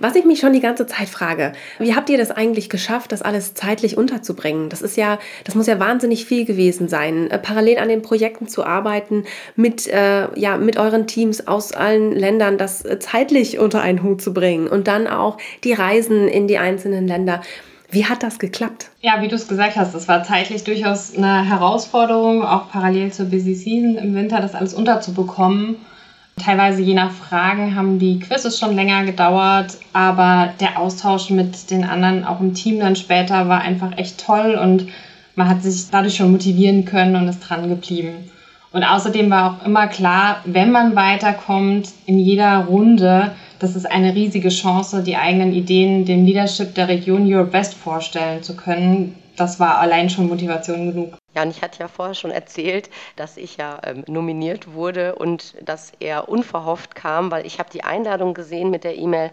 Was 0.00 0.16
ich 0.16 0.24
mich 0.24 0.40
schon 0.40 0.52
die 0.52 0.60
ganze 0.60 0.86
Zeit 0.86 1.08
frage, 1.08 1.52
wie 1.78 1.94
habt 1.94 2.10
ihr 2.10 2.18
das 2.18 2.32
eigentlich 2.32 2.68
geschafft, 2.68 3.12
das 3.12 3.22
alles 3.22 3.54
zeitlich 3.54 3.96
unterzubringen? 3.96 4.68
Das 4.68 4.82
ist 4.82 4.96
ja, 4.96 5.20
das 5.44 5.54
muss 5.54 5.68
ja 5.68 5.78
wahnsinnig 5.78 6.24
viel 6.24 6.44
gewesen 6.44 6.88
sein, 6.88 7.30
äh, 7.30 7.38
parallel 7.38 7.78
an 7.78 7.88
den 7.88 8.02
Projekten 8.02 8.48
zu 8.48 8.64
arbeiten, 8.64 9.22
mit, 9.54 9.86
äh, 9.86 10.26
ja, 10.36 10.56
mit 10.56 10.76
euren 10.76 11.06
Teams 11.06 11.46
aus 11.46 11.70
allen 11.70 12.10
Ländern, 12.10 12.58
das 12.58 12.84
äh, 12.84 12.98
zeitlich 12.98 13.60
unter 13.60 13.80
einen 13.80 14.02
Hut 14.02 14.20
zu 14.20 14.34
bringen 14.34 14.66
und 14.66 14.88
dann 14.88 15.06
auch 15.06 15.38
die 15.62 15.72
Reisen 15.72 16.26
in 16.26 16.48
die 16.48 16.58
einzelnen 16.58 17.06
Länder. 17.06 17.40
Wie 17.92 18.06
hat 18.06 18.22
das 18.22 18.38
geklappt? 18.38 18.90
Ja, 19.02 19.20
wie 19.20 19.28
du 19.28 19.34
es 19.34 19.48
gesagt 19.48 19.76
hast, 19.76 19.94
es 19.94 20.08
war 20.08 20.24
zeitlich 20.24 20.64
durchaus 20.64 21.14
eine 21.14 21.46
Herausforderung, 21.46 22.42
auch 22.42 22.70
parallel 22.70 23.12
zur 23.12 23.26
Busy 23.26 23.54
Season 23.54 23.96
im 23.96 24.14
Winter 24.14 24.40
das 24.40 24.54
alles 24.54 24.72
unterzubekommen. 24.72 25.76
Teilweise 26.42 26.80
je 26.80 26.94
nach 26.94 27.10
Fragen 27.10 27.76
haben 27.76 27.98
die 27.98 28.18
Quizzes 28.18 28.58
schon 28.58 28.74
länger 28.74 29.04
gedauert, 29.04 29.76
aber 29.92 30.54
der 30.58 30.78
Austausch 30.78 31.28
mit 31.28 31.70
den 31.70 31.84
anderen, 31.84 32.24
auch 32.24 32.40
im 32.40 32.54
Team 32.54 32.80
dann 32.80 32.96
später, 32.96 33.46
war 33.50 33.60
einfach 33.60 33.98
echt 33.98 34.24
toll 34.24 34.54
und 34.54 34.88
man 35.34 35.50
hat 35.50 35.62
sich 35.62 35.90
dadurch 35.90 36.16
schon 36.16 36.32
motivieren 36.32 36.86
können 36.86 37.14
und 37.14 37.28
ist 37.28 37.40
dran 37.40 37.68
geblieben. 37.68 38.30
Und 38.72 38.84
außerdem 38.84 39.28
war 39.28 39.50
auch 39.60 39.66
immer 39.66 39.86
klar, 39.86 40.40
wenn 40.46 40.70
man 40.70 40.96
weiterkommt 40.96 41.90
in 42.06 42.18
jeder 42.18 42.64
Runde, 42.64 43.32
das 43.62 43.76
ist 43.76 43.86
eine 43.86 44.12
riesige 44.12 44.48
Chance, 44.48 45.04
die 45.04 45.16
eigenen 45.16 45.52
Ideen 45.52 46.04
dem 46.04 46.26
Leadership 46.26 46.74
der 46.74 46.88
Region 46.88 47.32
Europe 47.32 47.52
West 47.52 47.74
vorstellen 47.74 48.42
zu 48.42 48.56
können. 48.56 49.16
Das 49.36 49.60
war 49.60 49.78
allein 49.78 50.10
schon 50.10 50.26
Motivation 50.28 50.92
genug. 50.92 51.14
Ja, 51.36 51.42
und 51.44 51.50
ich 51.50 51.62
hatte 51.62 51.78
ja 51.78 51.86
vorher 51.88 52.14
schon 52.14 52.32
erzählt, 52.32 52.90
dass 53.14 53.36
ich 53.36 53.56
ja 53.56 53.78
ähm, 53.84 54.02
nominiert 54.08 54.74
wurde 54.74 55.14
und 55.14 55.54
dass 55.64 55.92
er 56.00 56.28
unverhofft 56.28 56.96
kam, 56.96 57.30
weil 57.30 57.46
ich 57.46 57.60
habe 57.60 57.70
die 57.72 57.84
Einladung 57.84 58.34
gesehen 58.34 58.68
mit 58.68 58.82
der 58.82 58.98
E-Mail 58.98 59.30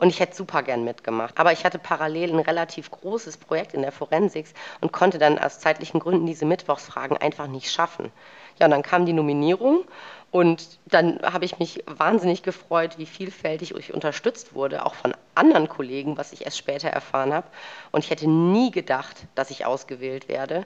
und 0.00 0.08
ich 0.08 0.18
hätte 0.18 0.34
super 0.34 0.62
gern 0.62 0.82
mitgemacht. 0.82 1.38
Aber 1.38 1.52
ich 1.52 1.64
hatte 1.64 1.78
parallel 1.78 2.30
ein 2.30 2.40
relativ 2.40 2.90
großes 2.90 3.36
Projekt 3.36 3.74
in 3.74 3.82
der 3.82 3.92
Forensik 3.92 4.46
und 4.80 4.92
konnte 4.92 5.18
dann 5.18 5.38
aus 5.38 5.60
zeitlichen 5.60 6.00
Gründen 6.00 6.24
diese 6.24 6.46
Mittwochsfragen 6.46 7.18
einfach 7.18 7.46
nicht 7.46 7.70
schaffen. 7.70 8.10
Ja, 8.58 8.66
und 8.66 8.72
dann 8.72 8.82
kam 8.82 9.04
die 9.04 9.12
Nominierung 9.12 9.84
und 10.30 10.78
dann 10.86 11.20
habe 11.22 11.44
ich 11.44 11.58
mich 11.58 11.84
wahnsinnig 11.86 12.42
gefreut, 12.42 12.96
wie 12.96 13.06
vielfältig 13.06 13.74
ich 13.74 13.92
unterstützt 13.92 14.54
wurde, 14.54 14.86
auch 14.86 14.94
von 14.94 15.14
anderen 15.34 15.68
Kollegen, 15.68 16.16
was 16.16 16.32
ich 16.32 16.46
erst 16.46 16.58
später 16.58 16.88
erfahren 16.88 17.34
habe. 17.34 17.48
Und 17.92 18.04
ich 18.04 18.10
hätte 18.10 18.28
nie 18.28 18.70
gedacht, 18.70 19.16
dass 19.34 19.50
ich 19.50 19.66
ausgewählt 19.66 20.28
werde. 20.28 20.64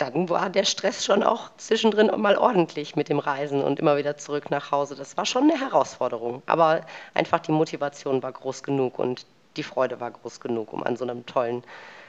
Dann 0.00 0.30
war 0.30 0.48
der 0.48 0.64
Stress 0.64 1.04
schon 1.04 1.22
auch 1.22 1.50
zwischendrin 1.58 2.10
mal 2.18 2.38
ordentlich 2.38 2.96
mit 2.96 3.10
dem 3.10 3.18
Reisen 3.18 3.62
und 3.62 3.78
immer 3.78 3.98
wieder 3.98 4.16
zurück 4.16 4.50
nach 4.50 4.70
Hause. 4.70 4.96
Das 4.96 5.18
war 5.18 5.26
schon 5.26 5.42
eine 5.42 5.60
Herausforderung. 5.60 6.42
Aber 6.46 6.80
einfach 7.12 7.40
die 7.40 7.52
Motivation 7.52 8.22
war 8.22 8.32
groß 8.32 8.62
genug 8.62 8.98
und 8.98 9.26
die 9.58 9.62
Freude 9.62 10.00
war 10.00 10.10
groß 10.10 10.40
genug, 10.40 10.72
um 10.72 10.82
an 10.82 10.96
so 10.96 11.04
einem 11.04 11.26
tollen 11.26 11.62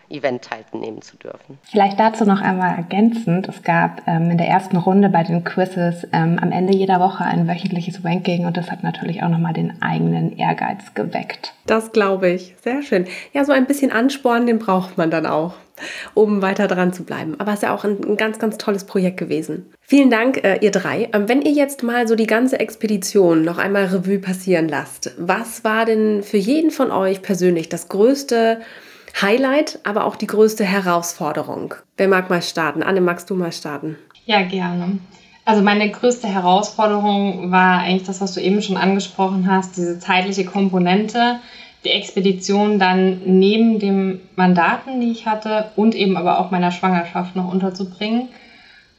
Event 0.09 0.43
teilnehmen 0.43 1.01
zu 1.01 1.17
dürfen. 1.17 1.57
Vielleicht 1.63 1.99
dazu 1.99 2.25
noch 2.25 2.41
einmal 2.41 2.75
ergänzend. 2.75 3.47
Es 3.49 3.63
gab 3.63 4.07
ähm, 4.07 4.31
in 4.31 4.37
der 4.37 4.47
ersten 4.47 4.77
Runde 4.77 5.09
bei 5.09 5.23
den 5.23 5.43
Quizzes 5.43 6.07
ähm, 6.11 6.39
am 6.41 6.51
Ende 6.51 6.73
jeder 6.73 6.99
Woche 6.99 7.23
ein 7.23 7.47
wöchentliches 7.47 8.03
Ranking 8.05 8.45
und 8.45 8.57
das 8.57 8.71
hat 8.71 8.83
natürlich 8.83 9.23
auch 9.23 9.29
nochmal 9.29 9.53
den 9.53 9.81
eigenen 9.81 10.37
Ehrgeiz 10.37 10.93
geweckt. 10.93 11.53
Das 11.65 11.91
glaube 11.91 12.29
ich. 12.29 12.55
Sehr 12.61 12.83
schön. 12.83 13.07
Ja, 13.33 13.43
so 13.45 13.51
ein 13.51 13.65
bisschen 13.65 13.91
Ansporn, 13.91 14.45
den 14.45 14.59
braucht 14.59 14.97
man 14.97 15.11
dann 15.11 15.25
auch, 15.25 15.53
um 16.13 16.41
weiter 16.41 16.67
dran 16.67 16.93
zu 16.93 17.03
bleiben. 17.03 17.35
Aber 17.39 17.51
es 17.51 17.57
ist 17.57 17.63
ja 17.63 17.73
auch 17.73 17.83
ein, 17.83 18.03
ein 18.03 18.17
ganz, 18.17 18.39
ganz 18.39 18.57
tolles 18.57 18.85
Projekt 18.85 19.17
gewesen. 19.17 19.65
Vielen 19.81 20.09
Dank, 20.09 20.43
äh, 20.43 20.57
ihr 20.61 20.71
drei. 20.71 21.09
Ähm, 21.13 21.27
wenn 21.27 21.41
ihr 21.41 21.51
jetzt 21.51 21.83
mal 21.83 22.07
so 22.07 22.15
die 22.15 22.27
ganze 22.27 22.59
Expedition 22.59 23.43
noch 23.43 23.57
einmal 23.57 23.85
Revue 23.85 24.19
passieren 24.19 24.67
lasst, 24.67 25.13
was 25.17 25.63
war 25.63 25.85
denn 25.85 26.23
für 26.23 26.37
jeden 26.37 26.71
von 26.71 26.91
euch 26.91 27.21
persönlich 27.21 27.69
das 27.69 27.89
größte 27.89 28.61
Highlight, 29.21 29.79
aber 29.83 30.05
auch 30.05 30.15
die 30.15 30.27
größte 30.27 30.63
Herausforderung. 30.63 31.75
Wer 31.97 32.07
mag 32.07 32.29
mal 32.29 32.41
starten? 32.41 32.83
Anne, 32.83 33.01
magst 33.01 33.29
du 33.29 33.35
mal 33.35 33.51
starten? 33.51 33.97
Ja, 34.25 34.43
gerne. 34.43 34.99
Also 35.43 35.63
meine 35.63 35.89
größte 35.89 36.27
Herausforderung 36.27 37.51
war 37.51 37.79
eigentlich 37.79 38.07
das, 38.07 38.21
was 38.21 38.33
du 38.33 38.41
eben 38.41 38.61
schon 38.61 38.77
angesprochen 38.77 39.51
hast, 39.51 39.75
diese 39.75 39.99
zeitliche 39.99 40.45
Komponente, 40.45 41.39
die 41.83 41.89
Expedition 41.89 42.77
dann 42.77 43.21
neben 43.25 43.79
den 43.79 44.19
Mandaten, 44.35 45.01
die 45.01 45.11
ich 45.11 45.25
hatte 45.25 45.71
und 45.75 45.95
eben 45.95 46.15
aber 46.17 46.39
auch 46.39 46.51
meiner 46.51 46.71
Schwangerschaft 46.71 47.35
noch 47.35 47.51
unterzubringen. 47.51 48.27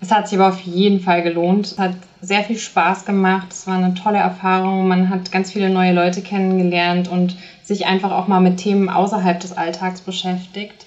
Es 0.01 0.11
hat 0.11 0.29
sich 0.29 0.37
aber 0.37 0.49
auf 0.49 0.61
jeden 0.62 0.99
Fall 0.99 1.23
gelohnt. 1.23 1.66
Es 1.66 1.79
hat 1.79 1.95
sehr 2.21 2.42
viel 2.42 2.59
Spaß 2.59 3.05
gemacht. 3.05 3.49
Es 3.51 3.68
war 3.68 3.77
eine 3.77 3.95
tolle 3.95 4.18
Erfahrung. 4.18 4.88
Man 4.88 5.09
hat 5.11 5.31
ganz 5.31 5.53
viele 5.53 5.71
neue 5.71 5.92
Leute 5.92 6.23
kennengelernt 6.23 7.09
und 7.09 7.37
sich 7.62 7.87
einfach 7.87 8.11
auch 8.11 8.27
mal 8.27 8.40
mit 8.40 8.57
Themen 8.57 8.88
außerhalb 8.88 9.38
des 9.38 9.57
Alltags 9.57 10.01
beschäftigt. 10.01 10.87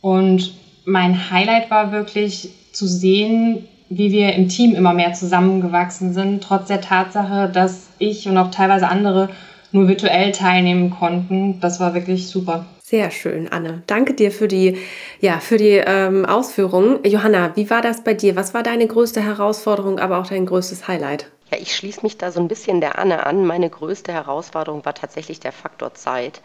Und 0.00 0.54
mein 0.84 1.30
Highlight 1.32 1.70
war 1.72 1.90
wirklich 1.90 2.50
zu 2.70 2.86
sehen, 2.86 3.66
wie 3.88 4.12
wir 4.12 4.34
im 4.34 4.48
Team 4.48 4.76
immer 4.76 4.92
mehr 4.92 5.12
zusammengewachsen 5.12 6.12
sind, 6.12 6.42
trotz 6.42 6.68
der 6.68 6.80
Tatsache, 6.80 7.48
dass 7.52 7.88
ich 7.98 8.28
und 8.28 8.38
auch 8.38 8.52
teilweise 8.52 8.88
andere 8.88 9.28
nur 9.72 9.88
virtuell 9.88 10.32
teilnehmen 10.32 10.90
konnten. 10.90 11.60
Das 11.60 11.80
war 11.80 11.94
wirklich 11.94 12.28
super. 12.28 12.66
Sehr 12.82 13.10
schön, 13.10 13.50
Anne. 13.50 13.82
Danke 13.86 14.14
dir 14.14 14.30
für 14.30 14.46
die, 14.46 14.78
ja, 15.20 15.40
für 15.40 15.56
die 15.56 15.82
ähm, 15.84 16.24
Ausführungen. 16.24 17.00
Johanna, 17.04 17.56
wie 17.56 17.68
war 17.68 17.82
das 17.82 18.04
bei 18.04 18.14
dir? 18.14 18.36
Was 18.36 18.54
war 18.54 18.62
deine 18.62 18.86
größte 18.86 19.20
Herausforderung, 19.20 19.98
aber 19.98 20.18
auch 20.18 20.26
dein 20.28 20.46
größtes 20.46 20.86
Highlight? 20.86 21.26
Ja, 21.50 21.58
ich 21.58 21.74
schließe 21.74 22.02
mich 22.02 22.16
da 22.16 22.30
so 22.30 22.40
ein 22.40 22.48
bisschen 22.48 22.80
der 22.80 22.98
Anne 22.98 23.26
an. 23.26 23.44
Meine 23.44 23.70
größte 23.70 24.12
Herausforderung 24.12 24.84
war 24.84 24.94
tatsächlich 24.94 25.40
der 25.40 25.52
Faktor 25.52 25.94
Zeit. 25.94 26.40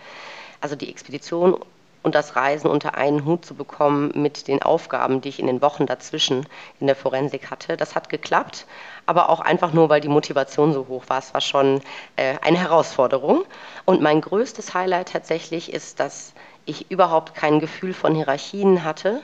Also 0.62 0.76
die 0.76 0.90
Expedition 0.90 1.56
und 2.04 2.16
das 2.16 2.36
Reisen 2.36 2.70
unter 2.70 2.96
einen 2.96 3.26
Hut 3.26 3.46
zu 3.46 3.54
bekommen 3.54 4.12
mit 4.16 4.48
den 4.48 4.62
Aufgaben, 4.62 5.22
die 5.22 5.30
ich 5.30 5.40
in 5.40 5.48
den 5.48 5.62
Wochen 5.62 5.86
dazwischen 5.86 6.48
in 6.80 6.88
der 6.88 6.96
Forensik 6.96 7.52
hatte. 7.52 7.78
Das 7.78 7.96
hat 7.96 8.10
geklappt, 8.10 8.66
aber 9.12 9.30
auch 9.30 9.42
einfach 9.42 9.74
nur, 9.74 9.90
weil 9.90 10.00
die 10.00 10.08
Motivation 10.08 10.72
so 10.72 10.88
hoch 10.88 11.04
war. 11.10 11.20
Es 11.20 11.34
war 11.34 11.42
schon 11.42 11.82
äh, 12.16 12.36
eine 12.42 12.58
Herausforderung. 12.58 13.44
Und 13.84 14.02
mein 14.02 14.22
größtes 14.22 14.74
Highlight 14.74 15.10
tatsächlich 15.10 15.74
ist, 15.74 16.00
dass 16.00 16.32
ich 16.64 16.90
überhaupt 16.90 17.36
kein 17.36 17.60
Gefühl 17.60 17.94
von 17.94 18.16
Hierarchien 18.16 18.86
hatte 18.86 19.20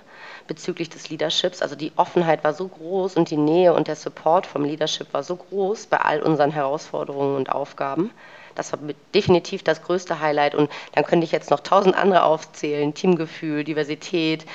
bezüglich 0.46 0.90
des 0.90 1.10
Leaderships. 1.10 1.62
Also 1.62 1.78
die 1.78 1.94
Offenheit 1.96 2.44
war 2.44 2.54
so 2.54 2.68
groß 2.68 3.16
und 3.16 3.30
die 3.30 3.38
Nähe 3.38 3.74
und 3.74 3.88
der 3.88 3.96
Support 3.96 4.46
vom 4.46 4.66
Leadership 4.66 5.14
war 5.14 5.24
so 5.24 5.38
groß 5.38 5.88
bei 5.88 5.98
all 5.98 6.22
unseren 6.22 6.52
Herausforderungen 6.52 7.38
und 7.38 7.50
Aufgaben. 7.50 8.12
Das 8.56 8.74
war 8.74 8.80
definitiv 9.14 9.64
das 9.64 9.84
größte 9.84 10.20
Highlight. 10.20 10.54
Und 10.54 10.70
dann 10.96 11.06
könnte 11.06 11.24
ich 11.24 11.32
jetzt 11.32 11.50
noch 11.50 11.62
tausend 11.62 11.96
andere 11.96 12.24
aufzählen. 12.24 12.94
Teamgefühl, 12.94 13.64
Diversität, 13.64 14.46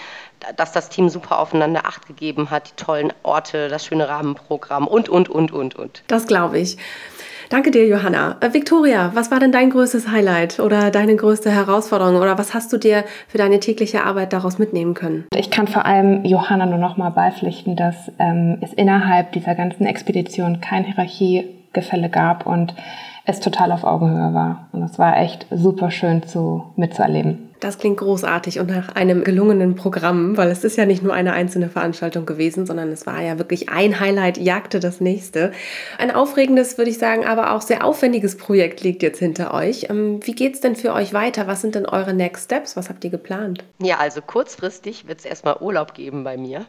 dass 0.57 0.73
das 0.73 0.89
Team 0.89 1.09
super 1.09 1.39
aufeinander 1.39 1.87
Acht 1.87 2.07
gegeben 2.07 2.51
hat, 2.51 2.71
die 2.71 2.85
tollen 2.85 3.13
Orte, 3.23 3.69
das 3.69 3.87
schöne 3.87 4.09
Rahmenprogramm 4.09 4.87
und, 4.87 5.09
und, 5.09 5.29
und, 5.29 5.53
und, 5.53 5.75
und. 5.75 6.03
Das 6.09 6.27
glaube 6.27 6.59
ich. 6.59 6.77
Danke 7.53 7.71
dir, 7.71 7.87
Johanna. 7.87 8.37
Äh, 8.41 8.55
Victoria, 8.55 9.11
was 9.13 9.31
war 9.31 9.39
denn 9.39 9.53
dein 9.53 9.69
größtes 9.69 10.09
Highlight 10.09 10.59
oder 10.59 10.91
deine 10.91 11.15
größte 11.15 11.51
Herausforderung 11.51 12.17
oder 12.17 12.39
was 12.39 12.55
hast 12.55 12.73
du 12.73 12.79
dir 12.79 13.05
für 13.29 13.37
deine 13.37 13.61
tägliche 13.61 14.05
Arbeit 14.05 14.33
daraus 14.33 14.59
mitnehmen 14.59 14.95
können? 14.95 15.27
Ich 15.37 15.51
kann 15.51 15.69
vor 15.69 15.85
allem 15.85 16.25
Johanna 16.25 16.65
nur 16.65 16.79
noch 16.79 16.97
mal 16.97 17.11
beipflichten, 17.11 17.77
dass 17.77 18.11
ähm, 18.19 18.57
es 18.63 18.73
innerhalb 18.73 19.33
dieser 19.33 19.55
ganzen 19.55 19.85
Expedition 19.85 20.63
kein 20.63 20.85
Hierarchiegefälle 20.85 22.09
gab 22.09 22.47
und 22.47 22.75
es 23.27 23.41
total 23.41 23.71
auf 23.73 23.85
Augenhöhe 23.85 24.33
war. 24.33 24.69
Und 24.73 24.83
es 24.85 24.99
war 24.99 25.19
echt 25.19 25.47
super 25.51 25.91
schön 25.91 26.23
zu, 26.23 26.73
mitzuerleben. 26.77 27.52
Das 27.63 27.79
klingt 27.79 27.99
großartig 27.99 28.59
und 28.59 28.71
nach 28.71 28.89
einem 28.97 29.23
gelungenen 29.23 29.77
Programm, 29.77 30.37
weil 30.37 30.51
es 30.51 30.65
ist 30.65 30.77
ja 30.77 30.85
nicht 30.85 31.05
nur 31.05 31.15
eine 31.15 31.33
einzelne 31.33 31.69
Veranstaltung 31.69 32.27
gewesen, 32.27 32.67
sondern 32.67 32.91
es 32.91 33.07
war 33.07 33.23
ja 33.23 33.39
wirklich 33.39 33.69
ein 33.69 34.01
Highlight, 34.01 34.37
jagte 34.37 34.81
das 34.81 35.01
nächste. 35.01 35.53
Ein 35.97 36.11
aufregendes, 36.11 36.77
würde 36.77 36.91
ich 36.91 36.99
sagen, 36.99 37.25
aber 37.25 37.53
auch 37.53 37.61
sehr 37.61 37.85
aufwendiges 37.85 38.37
Projekt 38.37 38.81
liegt 38.81 39.05
jetzt 39.05 39.21
hinter 39.21 39.55
euch. 39.55 39.87
Ähm, 39.91 40.19
wie 40.25 40.35
geht 40.35 40.55
es 40.55 40.61
denn 40.61 40.75
für 40.75 40.93
euch 40.93 41.15
weiter? 41.15 41.47
Was 41.47 41.61
sind 41.61 41.77
denn 41.77 41.87
eure 41.87 42.15
Next 42.15 42.47
Steps? 42.47 42.77
Was 42.77 42.89
habt 42.89 43.05
ihr 43.05 43.11
geplant? 43.11 43.63
Ja, 43.81 43.99
also 43.99 44.23
kurzfristig 44.23 45.07
wird 45.07 45.21
es 45.21 45.25
erstmal 45.25 45.59
Urlaub 45.61 45.95
geben 45.95 46.25
bei 46.25 46.37
mir. 46.37 46.67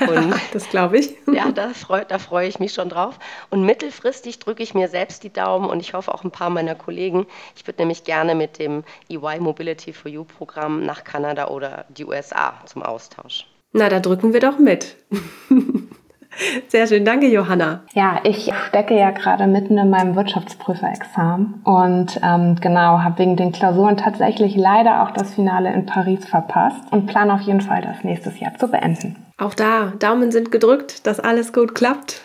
Und 0.00 0.34
das 0.52 0.68
glaube 0.68 0.98
ich. 0.98 1.14
ja, 1.32 1.50
da 1.52 1.70
freue 1.70 2.04
da 2.04 2.18
freu 2.18 2.46
ich 2.46 2.58
mich 2.58 2.72
schon 2.72 2.88
drauf. 2.88 3.18
Und 3.50 3.64
mittelfristig 3.64 4.38
drücke 4.38 4.62
ich 4.62 4.74
mir 4.74 4.88
selbst 4.88 5.24
die 5.24 5.32
Daumen 5.32 5.68
und 5.68 5.80
ich 5.80 5.94
hoffe 5.94 6.14
auch 6.14 6.24
ein 6.24 6.30
paar 6.30 6.50
meiner 6.50 6.74
Kollegen. 6.74 7.26
Ich 7.56 7.66
würde 7.66 7.82
nämlich 7.82 8.04
gerne 8.04 8.34
mit 8.34 8.58
dem 8.58 8.84
EY 9.08 9.40
Mobility 9.40 9.92
for 9.92 10.10
You 10.10 10.24
Programm 10.24 10.84
nach 10.84 11.04
Kanada 11.04 11.48
oder 11.48 11.84
die 11.88 12.04
USA 12.04 12.54
zum 12.66 12.82
Austausch. 12.82 13.46
Na, 13.72 13.88
da 13.88 14.00
drücken 14.00 14.32
wir 14.32 14.40
doch 14.40 14.58
mit. 14.58 14.96
Sehr 16.68 16.86
schön, 16.86 17.04
danke 17.04 17.26
Johanna. 17.26 17.80
Ja, 17.94 18.20
ich 18.22 18.50
stecke 18.68 18.96
ja 18.96 19.10
gerade 19.10 19.46
mitten 19.46 19.76
in 19.76 19.90
meinem 19.90 20.14
Wirtschaftsprüferexamen 20.14 21.62
und 21.64 22.20
ähm, 22.22 22.56
genau, 22.60 23.00
habe 23.00 23.18
wegen 23.18 23.36
den 23.36 23.50
Klausuren 23.50 23.96
tatsächlich 23.96 24.54
leider 24.54 25.02
auch 25.02 25.10
das 25.10 25.34
Finale 25.34 25.72
in 25.72 25.86
Paris 25.86 26.24
verpasst 26.26 26.92
und 26.92 27.06
plane 27.06 27.34
auf 27.34 27.40
jeden 27.40 27.60
Fall 27.60 27.82
das 27.82 28.04
nächstes 28.04 28.38
Jahr 28.38 28.54
zu 28.56 28.68
beenden. 28.68 29.16
Auch 29.38 29.54
da, 29.54 29.92
Daumen 30.00 30.32
sind 30.32 30.50
gedrückt, 30.50 31.06
dass 31.06 31.20
alles 31.20 31.52
gut 31.52 31.74
klappt. 31.76 32.22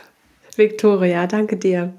Victoria, 0.55 1.27
danke 1.27 1.57
dir. 1.57 1.93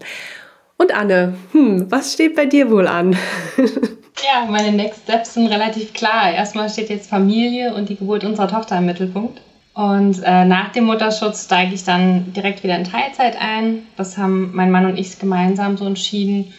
Und 0.76 0.92
Anne, 0.92 1.34
hm, 1.52 1.90
was 1.90 2.12
steht 2.12 2.34
bei 2.34 2.46
dir 2.46 2.68
wohl 2.68 2.88
an? 2.88 3.16
ja, 3.56 4.44
meine 4.50 4.72
Next 4.72 5.02
Steps 5.04 5.34
sind 5.34 5.46
relativ 5.46 5.92
klar. 5.92 6.32
Erstmal 6.32 6.68
steht 6.68 6.90
jetzt 6.90 7.08
Familie 7.08 7.74
und 7.74 7.88
die 7.88 7.96
Geburt 7.96 8.24
unserer 8.24 8.48
Tochter 8.48 8.78
im 8.78 8.86
Mittelpunkt. 8.86 9.40
Und 9.74 10.20
äh, 10.24 10.44
nach 10.44 10.70
dem 10.72 10.84
Mutterschutz 10.84 11.44
steige 11.44 11.74
ich 11.74 11.84
dann 11.84 12.32
direkt 12.32 12.64
wieder 12.64 12.76
in 12.76 12.84
Teilzeit 12.84 13.36
ein. 13.40 13.86
Das 13.96 14.18
haben 14.18 14.50
mein 14.52 14.72
Mann 14.72 14.86
und 14.86 14.98
ich 14.98 15.18
gemeinsam 15.20 15.76
so 15.76 15.86
entschieden. 15.86 16.52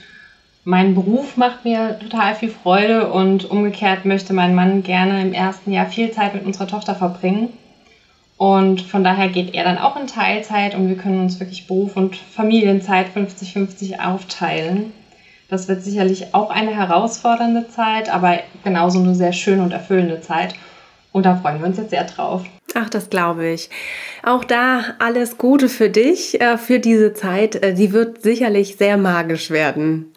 Mein 0.64 0.96
Beruf 0.96 1.36
macht 1.36 1.66
mir 1.66 2.00
total 2.00 2.36
viel 2.36 2.50
Freude 2.50 3.12
und 3.12 3.50
umgekehrt 3.50 4.06
möchte 4.06 4.34
mein 4.34 4.56
Mann 4.56 4.82
gerne 4.82 5.22
im 5.22 5.34
ersten 5.34 5.72
Jahr 5.72 5.88
viel 5.88 6.12
Zeit 6.12 6.34
mit 6.34 6.46
unserer 6.46 6.68
Tochter 6.68 6.96
verbringen. 6.96 7.50
Und 8.38 8.82
von 8.82 9.04
daher 9.04 9.30
geht 9.30 9.54
er 9.54 9.64
dann 9.64 9.78
auch 9.78 9.96
in 10.00 10.08
Teilzeit 10.08 10.76
und 10.76 10.90
wir 10.90 10.98
können 10.98 11.22
uns 11.22 11.40
wirklich 11.40 11.68
Beruf 11.68 11.96
und 11.96 12.16
Familienzeit 12.16 13.08
50-50 13.16 14.00
aufteilen. 14.00 14.92
Das 15.48 15.68
wird 15.68 15.84
sicherlich 15.84 16.34
auch 16.34 16.50
eine 16.50 16.76
herausfordernde 16.76 17.70
Zeit, 17.70 18.14
aber 18.14 18.40
genauso 18.64 19.00
eine 19.00 19.16
sehr 19.16 19.32
schöne 19.32 19.64
und 19.64 19.72
erfüllende 19.72 20.20
Zeit. 20.20 20.56
Und 21.12 21.26
da 21.26 21.36
freuen 21.38 21.60
wir 21.60 21.68
uns 21.68 21.78
jetzt 21.78 21.92
sehr 21.92 22.04
drauf. 22.04 22.44
Ach, 22.74 22.90
das 22.90 23.10
glaube 23.10 23.48
ich. 23.48 23.70
Auch 24.22 24.44
da 24.44 24.82
alles 25.00 25.38
Gute 25.38 25.70
für 25.70 25.90
dich, 25.90 26.42
äh, 26.42 26.58
für 26.58 26.80
diese 26.80 27.14
Zeit. 27.14 27.56
Äh, 27.56 27.74
die 27.74 27.94
wird 27.94 28.22
sicherlich 28.22 28.76
sehr 28.76 28.98
magisch 28.98 29.50
werden. 29.50 30.12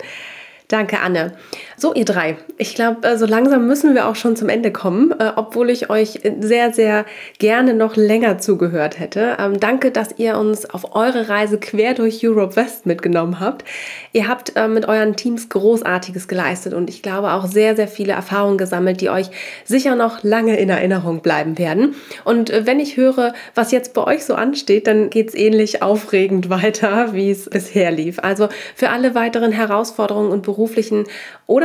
Danke, 0.67 1.01
Anne. 1.01 1.35
So, 1.81 1.95
ihr 1.95 2.05
drei. 2.05 2.37
Ich 2.57 2.75
glaube, 2.75 3.07
äh, 3.07 3.17
so 3.17 3.25
langsam 3.25 3.69
müssen 3.69 3.95
wir 3.95 4.09
auch 4.09 4.17
schon 4.17 4.35
zum 4.35 4.49
Ende 4.49 4.73
kommen, 4.73 5.13
äh, 5.13 5.31
obwohl 5.37 5.71
ich 5.71 5.91
euch 5.91 6.19
sehr, 6.41 6.73
sehr 6.73 7.05
gerne 7.39 7.73
noch 7.73 7.95
länger 7.95 8.39
zugehört 8.39 8.99
hätte. 8.99 9.37
Ähm, 9.39 9.61
danke, 9.61 9.93
dass 9.93 10.19
ihr 10.19 10.39
uns 10.39 10.69
auf 10.69 10.97
eure 10.97 11.29
Reise 11.29 11.57
quer 11.61 11.95
durch 11.95 12.27
Europe 12.27 12.57
West 12.57 12.85
mitgenommen 12.85 13.39
habt. 13.39 13.65
Ihr 14.13 14.27
habt 14.27 14.57
äh, 14.57 14.67
mit 14.67 14.89
euren 14.89 15.15
Teams 15.15 15.51
Großartiges 15.51 16.27
geleistet 16.27 16.75
und 16.75 16.91
ich 16.91 17.01
glaube 17.01 17.31
auch 17.31 17.47
sehr, 17.47 17.77
sehr 17.77 17.87
viele 17.87 18.15
Erfahrungen 18.15 18.59
gesammelt, 18.59 19.01
die 19.01 19.11
euch 19.11 19.31
sicher 19.65 19.95
noch 19.95 20.25
lange 20.25 20.59
in 20.59 20.71
Erinnerung 20.71 21.21
bleiben 21.21 21.59
werden. 21.59 21.95
Und 22.25 22.51
wenn 22.67 22.81
ich 22.81 22.97
höre, 22.97 23.35
was 23.55 23.71
jetzt 23.71 23.95
bei 23.95 24.03
euch 24.03 24.25
so 24.25 24.35
ansteht, 24.35 24.89
dann 24.89 25.11
geht 25.11 25.29
es 25.29 25.35
ähnlich 25.37 25.81
aufregend 25.81 26.51
weiter, 26.51 27.15
wie 27.15 27.31
es 27.31 27.49
bisher 27.49 27.93
lief. 27.93 28.19
Also 28.19 28.49
für 28.75 28.91
alle 28.91 29.15
weiteren 29.15 29.53
Herausforderungen 29.53 30.33
und 30.33 30.43
beruflichen 30.43 31.05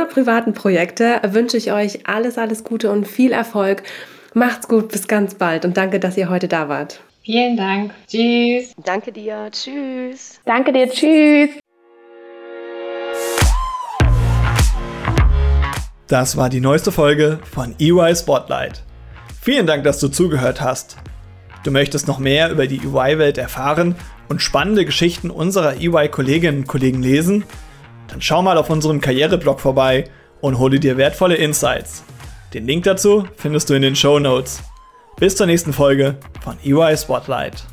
oder 0.04 0.12
privaten 0.12 0.52
Projekte 0.52 1.20
wünsche 1.26 1.56
ich 1.56 1.72
euch 1.72 2.06
alles, 2.06 2.36
alles 2.36 2.64
Gute 2.64 2.90
und 2.90 3.08
viel 3.08 3.32
Erfolg. 3.32 3.82
Macht's 4.34 4.68
gut, 4.68 4.88
bis 4.88 5.08
ganz 5.08 5.34
bald 5.34 5.64
und 5.64 5.76
danke, 5.76 5.98
dass 6.00 6.16
ihr 6.16 6.28
heute 6.28 6.48
da 6.48 6.68
wart. 6.68 7.00
Vielen 7.22 7.56
Dank. 7.56 7.92
Tschüss. 8.06 8.74
Danke 8.84 9.12
dir. 9.12 9.48
Tschüss. 9.50 10.40
Danke 10.44 10.72
dir. 10.72 10.90
Tschüss. 10.90 11.50
Das 16.06 16.36
war 16.36 16.50
die 16.50 16.60
neueste 16.60 16.92
Folge 16.92 17.38
von 17.50 17.74
EY 17.78 18.14
Spotlight. 18.14 18.82
Vielen 19.40 19.66
Dank, 19.66 19.84
dass 19.84 20.00
du 20.00 20.08
zugehört 20.08 20.60
hast. 20.60 20.96
Du 21.64 21.70
möchtest 21.70 22.06
noch 22.06 22.18
mehr 22.18 22.50
über 22.50 22.66
die 22.66 22.80
EY-Welt 22.80 23.38
erfahren 23.38 23.94
und 24.28 24.42
spannende 24.42 24.84
Geschichten 24.84 25.30
unserer 25.30 25.80
EY-Kolleginnen 25.80 26.60
und 26.60 26.66
Kollegen 26.66 27.02
lesen? 27.02 27.44
Dann 28.08 28.20
schau 28.20 28.42
mal 28.42 28.58
auf 28.58 28.70
unserem 28.70 29.00
Karriereblog 29.00 29.60
vorbei 29.60 30.04
und 30.40 30.58
hole 30.58 30.78
dir 30.78 30.96
wertvolle 30.96 31.36
Insights. 31.36 32.04
Den 32.52 32.66
Link 32.66 32.84
dazu 32.84 33.26
findest 33.36 33.70
du 33.70 33.74
in 33.74 33.82
den 33.82 33.96
Show 33.96 34.18
Notes. 34.18 34.62
Bis 35.16 35.36
zur 35.36 35.46
nächsten 35.46 35.72
Folge 35.72 36.16
von 36.42 36.56
EY 36.64 36.96
Spotlight. 36.96 37.64